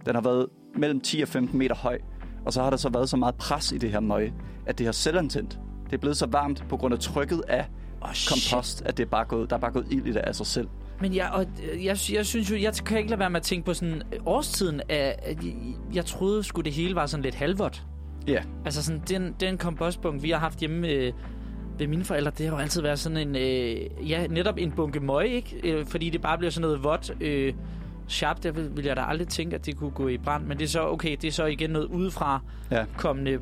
Den 0.06 0.16
har 0.16 0.22
været 0.22 0.48
mellem 0.76 1.02
10 1.02 1.22
og 1.22 1.28
15 1.28 1.60
meter 1.60 1.76
høj, 1.76 2.00
og 2.46 2.54
så 2.54 2.64
har 2.64 2.70
der 2.70 2.78
så 2.78 2.90
været 2.90 3.10
så 3.10 3.18
meget 3.18 3.36
pres 3.36 3.72
i 3.72 3.78
det 3.78 3.92
her 3.92 4.00
møg, 4.00 4.34
at 4.66 4.78
det 4.78 4.86
har 4.86 4.92
selvantændt. 4.94 5.60
Det 5.86 5.94
er 5.94 5.98
blevet 5.98 6.18
så 6.18 6.26
varmt 6.26 6.66
på 6.70 6.78
grund 6.78 6.94
af 6.94 7.00
trykket 7.00 7.42
af 7.48 7.66
Oh, 8.02 8.10
kompost, 8.30 8.82
at 8.86 8.98
det 8.98 9.06
er 9.06 9.10
bare 9.10 9.26
gået, 9.26 9.50
der 9.50 9.56
er 9.56 9.60
bare 9.60 9.72
gået 9.72 9.88
ild 9.92 10.06
i 10.08 10.12
det 10.12 10.18
af 10.18 10.36
sig 10.36 10.46
selv. 10.46 10.68
Men 11.02 11.16
jeg, 11.16 11.30
og, 11.34 11.46
øh, 11.74 11.86
jeg, 11.86 11.98
jeg 12.14 12.26
synes 12.26 12.52
jo, 12.52 12.56
jeg 12.58 12.74
kan 12.74 12.98
ikke 12.98 13.10
lade 13.10 13.20
være 13.20 13.30
med 13.30 13.38
at 13.40 13.44
tænke 13.44 13.66
på 13.66 13.74
sådan 13.74 14.02
øh, 14.14 14.20
årstiden, 14.26 14.82
at 14.90 15.38
jeg, 15.44 15.56
jeg 15.94 16.06
troede 16.06 16.44
sgu 16.44 16.62
det 16.62 16.74
hele 16.74 16.96
var 16.96 17.06
sådan 17.06 17.24
lidt 17.24 17.36
halvvådt. 17.36 17.84
Ja, 18.28 18.44
Altså 18.66 18.84
sådan, 18.84 19.02
den, 19.10 19.36
den 19.40 19.58
kompostbunke, 19.58 20.22
vi 20.22 20.30
har 20.30 20.40
haft 20.40 20.60
hjemme 20.60 20.88
øh, 20.88 21.14
ved 21.80 21.88
mine 21.88 22.04
forældre, 22.04 22.32
det 22.38 22.46
har 22.48 22.56
jo 22.56 22.62
altid 22.62 22.82
været 22.82 23.00
sådan 23.00 23.18
en, 23.18 23.36
øh, 23.36 24.10
ja, 24.10 24.28
netop 24.28 24.58
en 24.58 24.72
bunke 24.72 25.00
møg, 25.00 25.28
ikke? 25.28 25.60
Øh, 25.64 25.86
fordi 25.86 26.10
det 26.10 26.22
bare 26.22 26.38
bliver 26.38 26.52
sådan 26.52 26.62
noget 26.62 26.84
vådt, 26.84 27.12
øh, 27.22 27.54
sharp, 28.08 28.44
der 28.44 28.52
vil, 28.52 28.70
vil 28.76 28.86
jeg 28.86 28.96
da 28.96 29.02
aldrig 29.02 29.28
tænke, 29.28 29.56
at 29.56 29.66
det 29.66 29.78
kunne 29.78 29.92
gå 29.92 30.08
i 30.08 30.18
brand. 30.18 30.46
Men 30.46 30.58
det 30.58 30.64
er 30.64 30.70
så, 30.70 30.88
okay, 30.88 31.16
det 31.22 31.28
er 31.28 31.32
så 31.32 31.46
igen 31.46 31.70
noget 31.70 31.86
udefra 31.86 32.42
ja. 32.72 32.86
kommende 32.98 33.40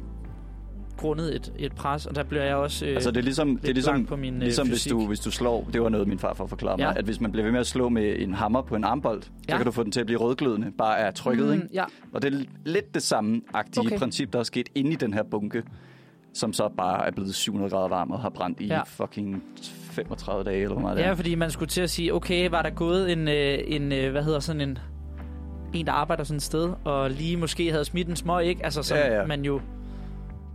grundet 0.98 1.36
et, 1.36 1.54
et 1.58 1.74
pres, 1.74 2.06
og 2.06 2.15
der 2.15 2.24
bliver 2.24 2.43
jeg 2.43 2.56
også 2.56 2.86
øh, 2.86 2.93
Altså 2.93 3.12
det 3.12 3.17
er 3.17 3.22
ligesom, 3.22 3.58
det 3.58 3.69
er 3.69 3.74
ligesom, 3.74 4.06
på 4.06 4.15
min, 4.15 4.34
øh, 4.34 4.41
ligesom 4.41 4.67
hvis, 4.67 4.84
du, 4.84 5.08
hvis 5.08 5.19
du 5.19 5.32
slår, 5.32 5.69
det 5.74 5.82
var 5.82 5.89
noget 5.89 6.08
min 6.08 6.19
farfar 6.19 6.46
forklarede 6.46 6.82
mig, 6.82 6.93
Ja. 6.93 7.00
at 7.00 7.06
hvis 7.06 7.22
man 7.22 7.32
bliver 7.32 7.43
ved 7.43 7.52
med 7.52 7.60
at 7.60 7.67
slå 7.67 7.89
med 7.89 8.15
en 8.19 8.34
hammer 8.34 8.62
på 8.62 8.76
en 8.76 8.84
armbold, 8.84 9.22
ja. 9.48 9.54
Så 9.54 9.58
kan 9.58 9.65
du 9.65 9.72
få 9.72 9.84
den 9.84 9.91
til 9.91 10.00
at 10.00 10.06
blive 10.06 10.19
rødglødende, 10.19 10.72
bare 10.78 10.98
af 10.98 11.13
trykket, 11.13 11.48
mm. 11.48 11.54
ikke? 11.54 11.67
Ja, 11.74 11.84
Og 12.13 12.22
det 12.22 12.34
er 12.34 12.39
lidt 12.65 12.93
det 12.93 13.04
samme 13.04 13.41
agtige 13.54 13.86
okay. 13.88 13.98
princip, 13.98 14.34
der 14.34 14.39
er 14.39 14.43
sket 14.43 14.69
inde 14.76 14.91
i 14.91 14.96
den 14.96 15.13
her 15.13 15.24
bunke, 15.24 15.63
som 16.34 16.54
så 16.54 16.69
bare 16.78 17.08
er 17.08 17.12
blevet 17.12 17.36
700 17.36 17.72
grader 17.72 17.88
varm 17.88 18.12
og 18.12 18.19
har 18.19 18.30
brændt 18.30 18.60
i 18.60 18.67
Ja. 18.67 18.82
fucking 18.86 19.43
35 19.91 20.43
dage, 20.43 20.63
eller 20.63 20.93
det 20.93 21.02
Ja, 21.02 21.13
fordi 21.13 21.36
man 21.36 21.52
skulle 21.52 21.69
til 21.69 21.82
at 21.82 21.89
sige, 21.89 22.13
okay, 22.13 22.50
var 22.50 22.62
der 22.62 22.69
gået 22.69 23.12
en, 23.12 23.28
øh, 23.28 23.60
en 23.67 23.91
øh, 23.91 24.12
hvad 24.12 24.24
hedder 24.24 24.39
sådan 24.39 24.62
en, 24.62 24.78
en, 25.74 25.86
der 25.86 25.91
arbejder 25.91 26.24
sådan 26.24 26.38
et 26.38 26.43
sted, 26.43 26.74
og 26.86 27.10
lige 27.12 27.38
måske 27.38 27.72
havde 27.72 27.86
smidt 27.86 28.08
en 28.08 28.15
smøg, 28.15 28.46
ikke? 28.46 28.65
Altså, 28.65 28.84
som 28.84 28.98
Ja, 28.98 29.19
ja. 29.19 29.26
man 29.26 29.46
jo 29.46 29.62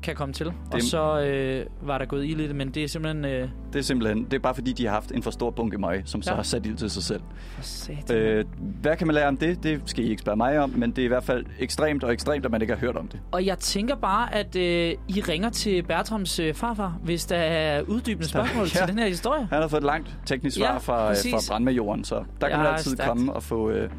kan 0.03 0.15
komme 0.15 0.33
til. 0.35 0.47
Det... 0.47 0.55
Og 0.73 0.83
så 0.83 1.21
øh, 1.21 1.67
var 1.89 1.99
der 1.99 2.05
gået 2.05 2.25
i 2.27 2.35
det, 2.35 2.57
men 2.57 2.71
det 2.71 2.85
er 2.85 2.89
simpelthen... 2.89 3.25
Øh, 3.25 3.49
Det 3.73 3.79
er 3.79 3.83
simpelthen, 3.83 4.25
det 4.25 4.35
er 4.35 4.39
bare 4.39 4.55
fordi, 4.55 4.73
de 4.73 4.85
har 4.87 4.93
haft 4.93 5.13
en 5.13 5.23
for 5.23 5.31
stor 5.31 5.51
bunke 5.51 5.79
møg, 5.79 6.03
som 6.05 6.23
så 6.23 6.31
Ja. 6.31 6.37
har 6.37 6.43
sat 6.43 6.67
ild 6.67 6.77
til 6.77 6.91
sig 6.91 7.03
selv. 7.03 7.21
Øh, 8.13 8.45
hvad 8.83 8.97
kan 8.97 9.07
man 9.07 9.15
lære 9.15 9.29
om 9.29 9.37
det? 9.37 9.63
Det 9.63 9.81
skal 9.87 10.05
I 10.05 10.09
ikke 10.09 10.21
spørge 10.21 10.37
mig 10.37 10.59
om, 10.61 10.71
men 10.71 10.91
det 10.91 10.99
er 10.99 11.05
i 11.05 11.09
hvert 11.09 11.25
fald 11.25 11.45
ekstremt 11.59 12.05
og 12.05 12.13
ekstremt, 12.13 12.45
at 12.45 12.51
man 12.51 12.61
ikke 12.63 12.75
har 12.75 12.81
hørt 12.81 12.97
om 12.97 13.09
det. 13.09 13.21
Og 13.33 13.47
jeg 13.47 13.59
tænker 13.59 13.97
bare, 13.97 14.35
at 14.35 14.57
øh, 14.57 14.95
I 15.09 15.21
ringer 15.21 15.51
til 15.51 15.83
Bertrams 15.83 16.39
øh, 16.39 16.55
farfar, 16.55 16.99
hvis 17.03 17.27
der 17.27 17.37
er 17.37 17.83
uddybende 17.83 18.29
spørgsmål 18.29 18.63
ja. 18.75 18.79
Til 18.79 18.89
den 18.89 18.99
her 18.99 19.07
historie. 19.09 19.49
Han 19.51 19.61
har 19.61 19.69
fået 19.69 19.81
et 19.81 19.87
langt 19.87 20.17
teknisk 20.27 20.57
svar 20.57 20.67
Ja, 20.67 20.73
ja, 20.73 20.79
fra, 20.79 21.03
øh, 21.03 21.09
præcis. 21.09 21.33
fra 21.33 21.41
brandmajoren, 21.49 22.05
så 22.05 22.15
der 22.41 22.49
kan 22.49 22.57
Ja, 22.57 22.63
man 22.63 22.67
altid 22.75 22.91
stærkt. 22.93 23.09
komme 23.09 23.33
og 23.33 23.43
få 23.43 23.71
øh, 23.71 23.91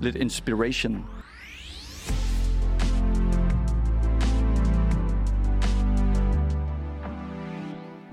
lidt 0.00 0.16
inspiration. 0.16 1.04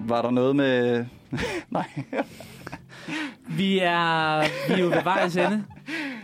Var 0.07 0.21
der 0.21 0.31
noget 0.31 0.55
med... 0.55 1.05
Nej. 1.69 1.85
Vi 3.49 3.79
er, 3.79 4.41
vi 4.67 4.73
er 4.73 4.77
jo 4.83 4.85
ved 4.85 5.03
vejs 5.03 5.35
ende. 5.37 5.63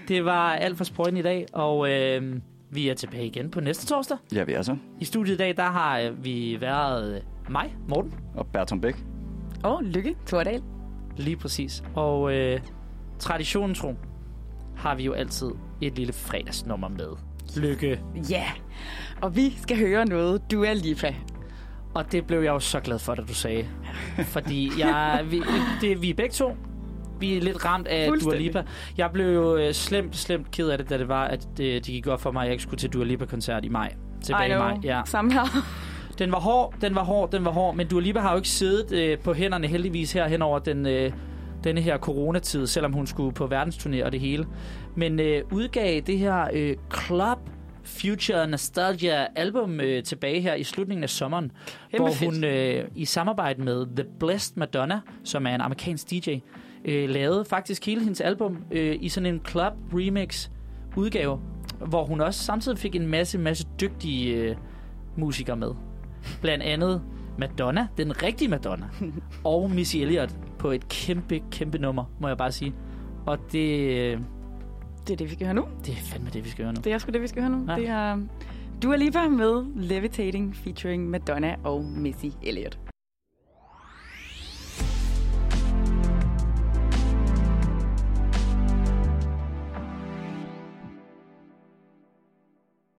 Det 0.07 0.25
var 0.25 0.53
alt 0.53 0.77
for 0.77 0.83
sprøjten 0.83 1.17
i 1.17 1.21
dag, 1.21 1.45
og 1.53 1.91
øh, 1.91 2.35
vi 2.69 2.89
er 2.89 2.93
tilbage 2.93 3.25
igen 3.25 3.51
på 3.51 3.59
næste 3.61 3.85
torsdag. 3.87 4.17
Ja, 4.33 4.43
vi 4.43 4.53
er 4.53 4.61
så. 4.61 4.77
I 4.99 5.05
studiet 5.05 5.33
i 5.33 5.37
dag, 5.37 5.57
der 5.57 5.63
har 5.63 5.99
øh, 5.99 6.23
vi 6.25 6.57
været 6.61 7.15
øh, 7.15 7.21
mig, 7.51 7.75
Morten, 7.87 8.13
Og 8.35 8.47
Bertram 8.47 8.81
Bæk. 8.81 8.95
Og 9.63 9.83
Lykke 9.83 10.15
Tordal. 10.27 10.63
lige 11.17 11.37
præcis. 11.37 11.83
Og 11.95 12.33
øh, 12.33 12.59
traditionen 13.19 13.75
tro, 13.75 13.95
har 14.77 14.95
vi 14.95 15.03
jo 15.03 15.13
altid 15.13 15.51
et 15.81 15.95
lille 15.97 16.13
fredagsnummer 16.13 16.87
med. 16.87 17.07
Lykke. 17.57 18.01
Ja, 18.29 18.43
og 19.21 19.35
vi 19.35 19.57
skal 19.61 19.77
høre 19.77 20.05
noget 20.05 20.51
Dua 20.51 20.73
Lipa. 20.73 21.15
Og 21.93 22.11
det 22.11 22.27
blev 22.27 22.39
jeg 22.39 22.49
jo 22.49 22.59
så 22.59 22.79
glad 22.79 22.99
for, 22.99 23.15
da 23.15 23.21
du 23.21 23.33
sagde. 23.33 23.67
Fordi 24.23 24.71
jeg, 24.79 25.25
vi, 25.29 25.41
det, 25.81 26.01
vi 26.01 26.09
er 26.09 26.13
begge 26.13 26.33
to. 26.33 26.57
Vi 27.19 27.37
er 27.37 27.41
lidt 27.41 27.65
ramt 27.65 27.87
af 27.87 28.09
Dua. 28.23 28.35
Lipa. 28.35 28.63
Jeg 28.97 29.09
blev 29.13 29.33
jo 29.33 29.55
øh, 29.55 29.73
slemt, 29.73 30.17
slemt 30.17 30.51
ked 30.51 30.69
af 30.69 30.77
det, 30.77 30.89
da 30.89 30.97
det 30.97 31.07
var, 31.07 31.25
at 31.25 31.47
det, 31.57 31.85
de 31.85 31.91
gik 31.91 32.07
op 32.07 32.21
for 32.21 32.31
mig, 32.31 32.41
at 32.41 32.45
jeg 32.45 32.51
ikke 32.51 32.63
skulle 32.63 32.79
til 32.79 32.89
Dua 32.89 33.03
Lipa-koncert 33.03 33.65
i 33.65 33.69
maj. 33.69 33.93
Tilbage 34.23 34.55
I 34.55 34.57
maj. 34.57 34.77
Ja. 34.83 35.01
Samme 35.05 35.33
her. 35.33 35.63
Den 36.19 36.31
var 36.31 36.39
hård, 36.39 36.73
den 36.81 36.95
var 36.95 37.03
hård, 37.03 37.31
den 37.31 37.45
var 37.45 37.51
hård. 37.51 37.75
Men 37.75 37.87
Dua 37.87 38.01
Lipa 38.01 38.19
har 38.19 38.31
jo 38.31 38.37
ikke 38.37 38.49
siddet 38.49 38.91
øh, 38.91 39.17
på 39.17 39.33
hænderne 39.33 39.67
heldigvis 39.67 40.13
her 40.13 40.27
hen 40.27 40.41
over 40.41 40.59
den, 40.59 40.85
øh, 40.85 41.11
denne 41.63 41.81
her 41.81 41.97
coronatid, 41.97 42.67
selvom 42.67 42.93
hun 42.93 43.07
skulle 43.07 43.33
på 43.33 43.45
verdensturné 43.45 44.05
og 44.05 44.11
det 44.11 44.19
hele. 44.19 44.47
Men 44.95 45.19
øh, 45.19 45.41
udgav 45.51 46.01
det 46.01 46.17
her 46.19 46.47
øh, 46.53 46.75
Club 47.05 47.39
Future 47.89 48.47
Nostalgia 48.47 49.27
album 49.35 49.81
øh, 49.81 50.03
tilbage 50.03 50.41
her 50.41 50.53
i 50.53 50.63
slutningen 50.63 51.03
af 51.03 51.09
sommeren, 51.09 51.51
Kæmpe 51.91 52.03
hvor 52.03 52.13
fedt. 52.13 52.33
hun 52.33 52.43
øh, 52.43 52.87
i 52.95 53.05
samarbejde 53.05 53.61
med 53.61 53.85
The 53.95 54.05
Blessed 54.19 54.57
Madonna, 54.57 55.01
som 55.23 55.45
er 55.45 55.55
en 55.55 55.61
amerikansk 55.61 56.09
DJ, 56.09 56.39
øh, 56.85 57.09
lavede 57.09 57.45
faktisk 57.45 57.85
hele 57.85 58.03
hendes 58.03 58.21
album 58.21 58.57
øh, 58.71 58.97
i 59.01 59.09
sådan 59.09 59.33
en 59.33 59.41
club 59.49 59.73
remix 59.93 60.49
udgave, 60.95 61.39
hvor 61.85 62.05
hun 62.05 62.21
også 62.21 62.43
samtidig 62.43 62.77
fik 62.77 62.95
en 62.95 63.07
masse, 63.07 63.37
masse 63.37 63.67
dygtige 63.81 64.35
øh, 64.35 64.55
musikere 65.17 65.57
med. 65.57 65.71
Blandt 66.41 66.63
andet 66.63 67.01
Madonna, 67.37 67.87
den 67.97 68.23
rigtige 68.23 68.47
Madonna, 68.47 68.89
og 69.43 69.71
Missy 69.71 69.97
Elliott 69.97 70.35
på 70.59 70.71
et 70.71 70.89
kæmpe, 70.89 71.41
kæmpe 71.51 71.77
nummer, 71.77 72.03
må 72.19 72.27
jeg 72.27 72.37
bare 72.37 72.51
sige. 72.51 72.73
Og 73.25 73.37
det, 73.51 73.89
øh, 73.97 74.19
Det 75.09 75.15
er 75.15 75.17
det, 75.17 75.29
vi 75.29 75.33
skal 75.35 75.45
høre 75.47 75.55
nu. 75.55 75.65
det 75.85 75.93
er 75.93 76.01
fandme 76.11 76.29
det, 76.33 76.45
vi 76.45 76.49
skal 76.49 76.63
høre 76.65 76.73
nu. 76.73 76.81
Det 76.83 76.93
er 76.93 76.97
sgu 76.97 77.11
det, 77.11 77.21
vi 77.21 77.27
skal 77.27 77.41
høre 77.41 77.51
nu. 77.51 77.65
Ja. 77.71 77.75
Det 77.75 77.87
er 77.87 78.21
Dua 78.83 78.95
Lipa 78.95 79.27
med 79.27 79.65
Levitating 79.75 80.55
featuring 80.55 81.09
Madonna 81.09 81.55
og 81.63 81.83
Missy 81.83 82.25
Elliott. 82.43 82.79